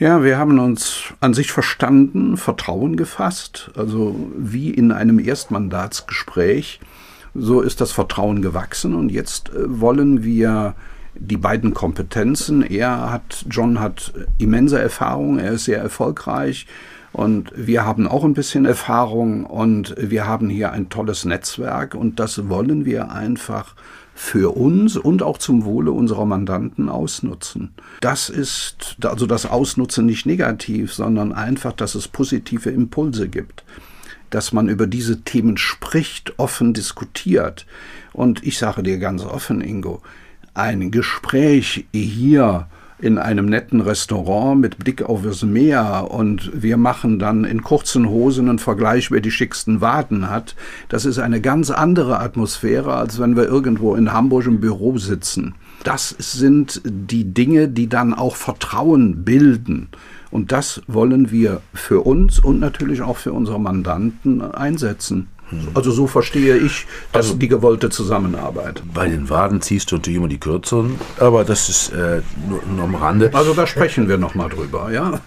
Ja, 0.00 0.24
wir 0.24 0.38
haben 0.38 0.58
uns 0.58 1.04
an 1.20 1.34
sich 1.34 1.52
verstanden, 1.52 2.36
Vertrauen 2.36 2.96
gefasst, 2.96 3.70
also 3.76 4.16
wie 4.36 4.70
in 4.70 4.90
einem 4.90 5.20
Erstmandatsgespräch. 5.20 6.80
So 7.36 7.60
ist 7.60 7.80
das 7.80 7.92
Vertrauen 7.92 8.42
gewachsen 8.42 8.96
und 8.96 9.12
jetzt 9.12 9.50
äh, 9.50 9.80
wollen 9.80 10.24
wir 10.24 10.74
die 11.14 11.36
beiden 11.36 11.74
Kompetenzen. 11.74 12.64
Er 12.64 13.12
hat, 13.12 13.46
John 13.48 13.78
hat 13.78 14.12
immense 14.38 14.80
Erfahrung, 14.80 15.38
er 15.38 15.52
ist 15.52 15.66
sehr 15.66 15.78
erfolgreich 15.78 16.66
und 17.12 17.52
wir 17.54 17.84
haben 17.84 18.08
auch 18.08 18.24
ein 18.24 18.34
bisschen 18.34 18.64
Erfahrung 18.64 19.44
und 19.44 19.94
wir 19.98 20.26
haben 20.26 20.48
hier 20.48 20.72
ein 20.72 20.88
tolles 20.88 21.24
Netzwerk 21.24 21.94
und 21.94 22.18
das 22.18 22.48
wollen 22.48 22.84
wir 22.84 23.12
einfach 23.12 23.74
für 24.14 24.56
uns 24.56 24.96
und 24.96 25.22
auch 25.22 25.38
zum 25.38 25.64
Wohle 25.64 25.90
unserer 25.90 26.26
Mandanten 26.26 26.88
ausnutzen. 26.88 27.72
Das 28.00 28.28
ist 28.28 28.96
also 29.04 29.26
das 29.26 29.46
Ausnutzen 29.46 30.06
nicht 30.06 30.26
negativ, 30.26 30.92
sondern 30.92 31.32
einfach, 31.32 31.72
dass 31.72 31.94
es 31.94 32.08
positive 32.08 32.70
Impulse 32.70 33.28
gibt, 33.28 33.64
dass 34.30 34.52
man 34.52 34.68
über 34.68 34.86
diese 34.86 35.22
Themen 35.22 35.56
spricht, 35.56 36.38
offen 36.38 36.72
diskutiert. 36.72 37.66
Und 38.12 38.44
ich 38.44 38.58
sage 38.58 38.82
dir 38.82 38.98
ganz 38.98 39.24
offen, 39.24 39.60
Ingo, 39.60 40.02
ein 40.54 40.90
Gespräch 40.90 41.86
hier 41.92 42.68
in 43.02 43.18
einem 43.18 43.46
netten 43.46 43.80
Restaurant 43.80 44.60
mit 44.60 44.78
Blick 44.78 45.02
auf 45.02 45.22
das 45.24 45.42
Meer 45.42 46.06
und 46.10 46.50
wir 46.54 46.76
machen 46.76 47.18
dann 47.18 47.44
in 47.44 47.62
kurzen 47.62 48.08
Hosen 48.08 48.48
einen 48.48 48.60
Vergleich, 48.60 49.10
wer 49.10 49.20
die 49.20 49.32
schicksten 49.32 49.80
Waden 49.80 50.30
hat. 50.30 50.54
Das 50.88 51.04
ist 51.04 51.18
eine 51.18 51.40
ganz 51.40 51.70
andere 51.70 52.20
Atmosphäre, 52.20 52.94
als 52.94 53.18
wenn 53.18 53.34
wir 53.34 53.44
irgendwo 53.44 53.96
in 53.96 54.12
Hamburg 54.12 54.46
im 54.46 54.60
Büro 54.60 54.98
sitzen. 54.98 55.54
Das 55.82 56.14
sind 56.16 56.80
die 56.84 57.34
Dinge, 57.34 57.66
die 57.66 57.88
dann 57.88 58.14
auch 58.14 58.36
Vertrauen 58.36 59.24
bilden. 59.24 59.88
Und 60.30 60.52
das 60.52 60.80
wollen 60.86 61.32
wir 61.32 61.60
für 61.74 62.06
uns 62.06 62.38
und 62.38 62.60
natürlich 62.60 63.02
auch 63.02 63.16
für 63.16 63.32
unsere 63.32 63.58
Mandanten 63.58 64.40
einsetzen. 64.42 65.26
Also 65.74 65.90
so 65.90 66.06
verstehe 66.06 66.56
ich 66.56 66.86
dass 67.12 67.26
also, 67.26 67.38
die 67.38 67.48
gewollte 67.48 67.90
Zusammenarbeit. 67.90 68.82
Bei 68.92 69.08
den 69.08 69.28
Waden 69.30 69.60
ziehst 69.60 69.90
du 69.90 69.96
natürlich 69.96 70.18
immer 70.18 70.28
die 70.28 70.40
kürzeren, 70.40 70.98
aber 71.18 71.44
das 71.44 71.68
ist 71.68 71.90
äh, 71.90 72.22
nur, 72.48 72.62
nur, 72.64 72.84
am 72.84 72.94
Rande. 72.94 73.30
Also 73.32 73.54
da 73.54 73.66
sprechen 73.66 74.08
wir 74.08 74.18
nochmal 74.18 74.48
drüber, 74.48 74.90
ja. 74.90 75.20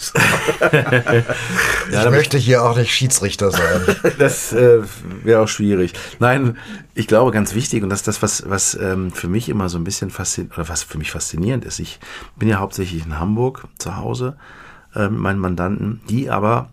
ich 1.92 2.10
möchte 2.10 2.38
hier 2.38 2.64
auch 2.64 2.78
nicht 2.78 2.94
Schiedsrichter 2.94 3.52
sein. 3.52 3.82
das 4.20 4.54
äh, 4.54 4.80
wäre 5.24 5.42
auch 5.42 5.48
schwierig. 5.48 5.94
Nein, 6.20 6.58
ich 6.94 7.08
glaube 7.08 7.32
ganz 7.32 7.54
wichtig 7.54 7.84
und 7.84 7.90
das 7.90 8.00
ist 8.00 8.08
das, 8.08 8.22
was, 8.22 8.50
was 8.50 8.76
ähm, 8.76 9.12
für 9.12 9.28
mich 9.28 9.50
immer 9.50 9.70
so 9.70 9.78
ein 9.78 9.84
bisschen 9.84 10.10
faszinierend, 10.10 10.58
oder 10.58 10.70
was 10.70 10.84
für 10.84 10.98
mich 10.98 11.12
faszinierend 11.12 11.66
ist. 11.66 11.80
Ich 11.80 12.00
bin 12.36 12.50
ja 12.50 12.60
hauptsächlich 12.60 13.06
in 13.06 13.20
Hamburg 13.20 13.68
zu 13.78 13.98
Hause 13.98 14.38
äh, 14.96 15.10
mit 15.10 15.20
meinen 15.20 15.40
Mandanten, 15.40 16.02
die 16.10 16.30
aber 16.30 16.70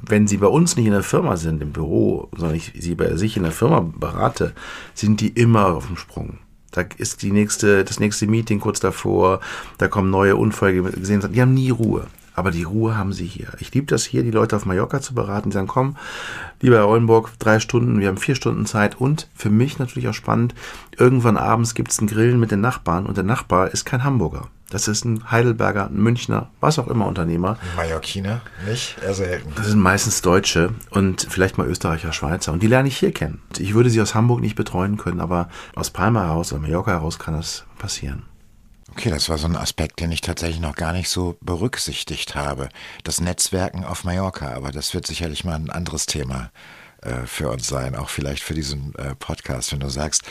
wenn 0.00 0.26
sie 0.26 0.38
bei 0.38 0.46
uns 0.46 0.76
nicht 0.76 0.86
in 0.86 0.92
der 0.92 1.02
Firma 1.02 1.36
sind, 1.36 1.62
im 1.62 1.72
Büro, 1.72 2.28
sondern 2.36 2.56
ich 2.56 2.72
sie 2.78 2.94
bei 2.94 3.16
sich 3.16 3.36
in 3.36 3.42
der 3.42 3.52
Firma 3.52 3.80
berate, 3.80 4.52
sind 4.94 5.20
die 5.20 5.28
immer 5.28 5.66
auf 5.66 5.86
dem 5.86 5.96
Sprung. 5.96 6.38
Da 6.70 6.84
ist 6.96 7.22
die 7.22 7.32
nächste, 7.32 7.84
das 7.84 8.00
nächste 8.00 8.26
Meeting 8.26 8.58
kurz 8.58 8.80
davor, 8.80 9.40
da 9.78 9.88
kommen 9.88 10.10
neue 10.10 10.36
Unfälle 10.36 10.82
gesehen, 10.82 11.22
die 11.32 11.40
haben 11.42 11.54
nie 11.54 11.70
Ruhe. 11.70 12.06
Aber 12.34 12.50
die 12.50 12.62
Ruhe 12.62 12.96
haben 12.96 13.12
sie 13.12 13.26
hier. 13.26 13.48
Ich 13.58 13.74
liebe 13.74 13.86
das 13.86 14.04
hier, 14.04 14.22
die 14.22 14.30
Leute 14.30 14.56
auf 14.56 14.64
Mallorca 14.64 15.02
zu 15.02 15.14
beraten. 15.14 15.50
Die 15.50 15.54
sagen, 15.54 15.66
komm, 15.66 15.96
lieber 16.60 16.76
Herr 16.76 16.88
Ollenburg, 16.88 17.30
drei 17.38 17.60
Stunden, 17.60 18.00
wir 18.00 18.08
haben 18.08 18.16
vier 18.16 18.34
Stunden 18.34 18.64
Zeit. 18.64 18.98
Und 18.98 19.28
für 19.34 19.50
mich 19.50 19.78
natürlich 19.78 20.08
auch 20.08 20.14
spannend, 20.14 20.54
irgendwann 20.96 21.36
abends 21.36 21.74
gibt 21.74 21.90
es 21.90 22.00
ein 22.00 22.06
Grillen 22.06 22.40
mit 22.40 22.50
den 22.50 22.62
Nachbarn 22.62 23.04
und 23.04 23.18
der 23.18 23.24
Nachbar 23.24 23.70
ist 23.70 23.84
kein 23.84 24.02
Hamburger. 24.02 24.48
Das 24.72 24.88
ist 24.88 25.04
ein 25.04 25.30
Heidelberger, 25.30 25.88
ein 25.88 26.02
Münchner, 26.02 26.48
was 26.60 26.78
auch 26.78 26.88
immer 26.88 27.06
Unternehmer. 27.06 27.58
Mallorquiner, 27.76 28.40
nicht? 28.66 28.96
Eher 29.02 29.12
selten. 29.12 29.52
Das 29.54 29.66
sind 29.66 29.78
meistens 29.78 30.22
Deutsche 30.22 30.74
und 30.88 31.26
vielleicht 31.28 31.58
mal 31.58 31.66
Österreicher, 31.66 32.14
Schweizer. 32.14 32.54
Und 32.54 32.62
die 32.62 32.68
lerne 32.68 32.88
ich 32.88 32.96
hier 32.96 33.12
kennen. 33.12 33.42
Ich 33.58 33.74
würde 33.74 33.90
sie 33.90 34.00
aus 34.00 34.14
Hamburg 34.14 34.40
nicht 34.40 34.56
betreuen 34.56 34.96
können, 34.96 35.20
aber 35.20 35.50
aus 35.74 35.90
Palma 35.90 36.24
heraus 36.24 36.54
oder 36.54 36.62
Mallorca 36.62 36.92
heraus 36.92 37.18
kann 37.18 37.34
das 37.34 37.66
passieren. 37.76 38.22
Okay, 38.92 39.10
das 39.10 39.28
war 39.28 39.36
so 39.36 39.46
ein 39.46 39.56
Aspekt, 39.56 40.00
den 40.00 40.10
ich 40.10 40.22
tatsächlich 40.22 40.60
noch 40.60 40.74
gar 40.74 40.94
nicht 40.94 41.10
so 41.10 41.36
berücksichtigt 41.42 42.34
habe. 42.34 42.70
Das 43.04 43.20
Netzwerken 43.20 43.84
auf 43.84 44.04
Mallorca, 44.04 44.54
aber 44.54 44.72
das 44.72 44.94
wird 44.94 45.06
sicherlich 45.06 45.44
mal 45.44 45.56
ein 45.56 45.68
anderes 45.68 46.06
Thema 46.06 46.50
äh, 47.02 47.26
für 47.26 47.50
uns 47.50 47.66
sein, 47.66 47.96
auch 47.96 48.08
vielleicht 48.08 48.44
für 48.44 48.54
diesen 48.54 48.94
äh, 48.94 49.16
Podcast, 49.16 49.72
wenn 49.72 49.80
du 49.80 49.88
sagst, 49.88 50.22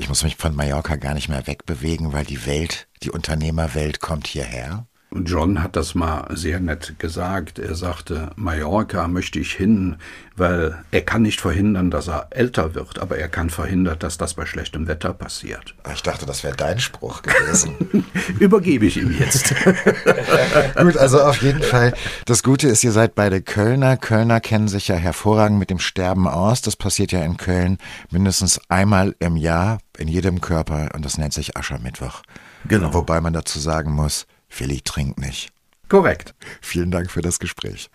ich 0.00 0.08
muss 0.08 0.24
mich 0.24 0.34
von 0.34 0.54
Mallorca 0.54 0.96
gar 0.96 1.14
nicht 1.14 1.28
mehr 1.28 1.46
wegbewegen, 1.46 2.12
weil 2.12 2.24
die 2.24 2.44
Welt, 2.44 2.87
die 3.02 3.10
Unternehmerwelt 3.10 4.00
kommt 4.00 4.26
hierher. 4.26 4.86
John 5.10 5.62
hat 5.62 5.74
das 5.74 5.94
mal 5.94 6.26
sehr 6.36 6.60
nett 6.60 6.98
gesagt. 6.98 7.58
Er 7.58 7.74
sagte, 7.74 8.30
Mallorca 8.36 9.08
möchte 9.08 9.38
ich 9.38 9.54
hin, 9.54 9.96
weil 10.36 10.84
er 10.90 11.00
kann 11.00 11.22
nicht 11.22 11.40
verhindern, 11.40 11.90
dass 11.90 12.08
er 12.08 12.26
älter 12.30 12.74
wird, 12.74 12.98
aber 12.98 13.16
er 13.16 13.28
kann 13.28 13.48
verhindern, 13.48 13.98
dass 13.98 14.18
das 14.18 14.34
bei 14.34 14.44
schlechtem 14.44 14.86
Wetter 14.86 15.14
passiert. 15.14 15.74
Ich 15.94 16.02
dachte, 16.02 16.26
das 16.26 16.44
wäre 16.44 16.56
dein 16.56 16.78
Spruch 16.78 17.22
gewesen. 17.22 18.04
Übergebe 18.38 18.84
ich 18.84 18.98
ihm 18.98 19.16
jetzt. 19.18 19.54
Gut, 20.76 20.98
also 20.98 21.22
auf 21.22 21.40
jeden 21.40 21.62
Fall. 21.62 21.94
Das 22.26 22.42
Gute 22.42 22.68
ist, 22.68 22.84
ihr 22.84 22.92
seid 22.92 23.14
beide 23.14 23.40
Kölner. 23.40 23.96
Kölner 23.96 24.40
kennen 24.40 24.68
sich 24.68 24.88
ja 24.88 24.96
hervorragend 24.96 25.58
mit 25.58 25.70
dem 25.70 25.78
Sterben 25.78 26.28
aus. 26.28 26.60
Das 26.60 26.76
passiert 26.76 27.12
ja 27.12 27.24
in 27.24 27.38
Köln 27.38 27.78
mindestens 28.10 28.60
einmal 28.68 29.16
im 29.20 29.36
Jahr 29.36 29.78
in 29.96 30.06
jedem 30.06 30.42
Körper 30.42 30.90
und 30.94 31.04
das 31.04 31.16
nennt 31.16 31.32
sich 31.32 31.56
Aschermittwoch. 31.56 32.22
Genau. 32.68 32.94
Wobei 32.94 33.20
man 33.20 33.32
dazu 33.32 33.58
sagen 33.58 33.92
muss, 33.92 34.26
Willi 34.56 34.80
trinkt 34.82 35.18
nicht. 35.18 35.50
Korrekt. 35.88 36.34
Vielen 36.60 36.90
Dank 36.90 37.10
für 37.10 37.22
das 37.22 37.38
Gespräch. 37.38 37.90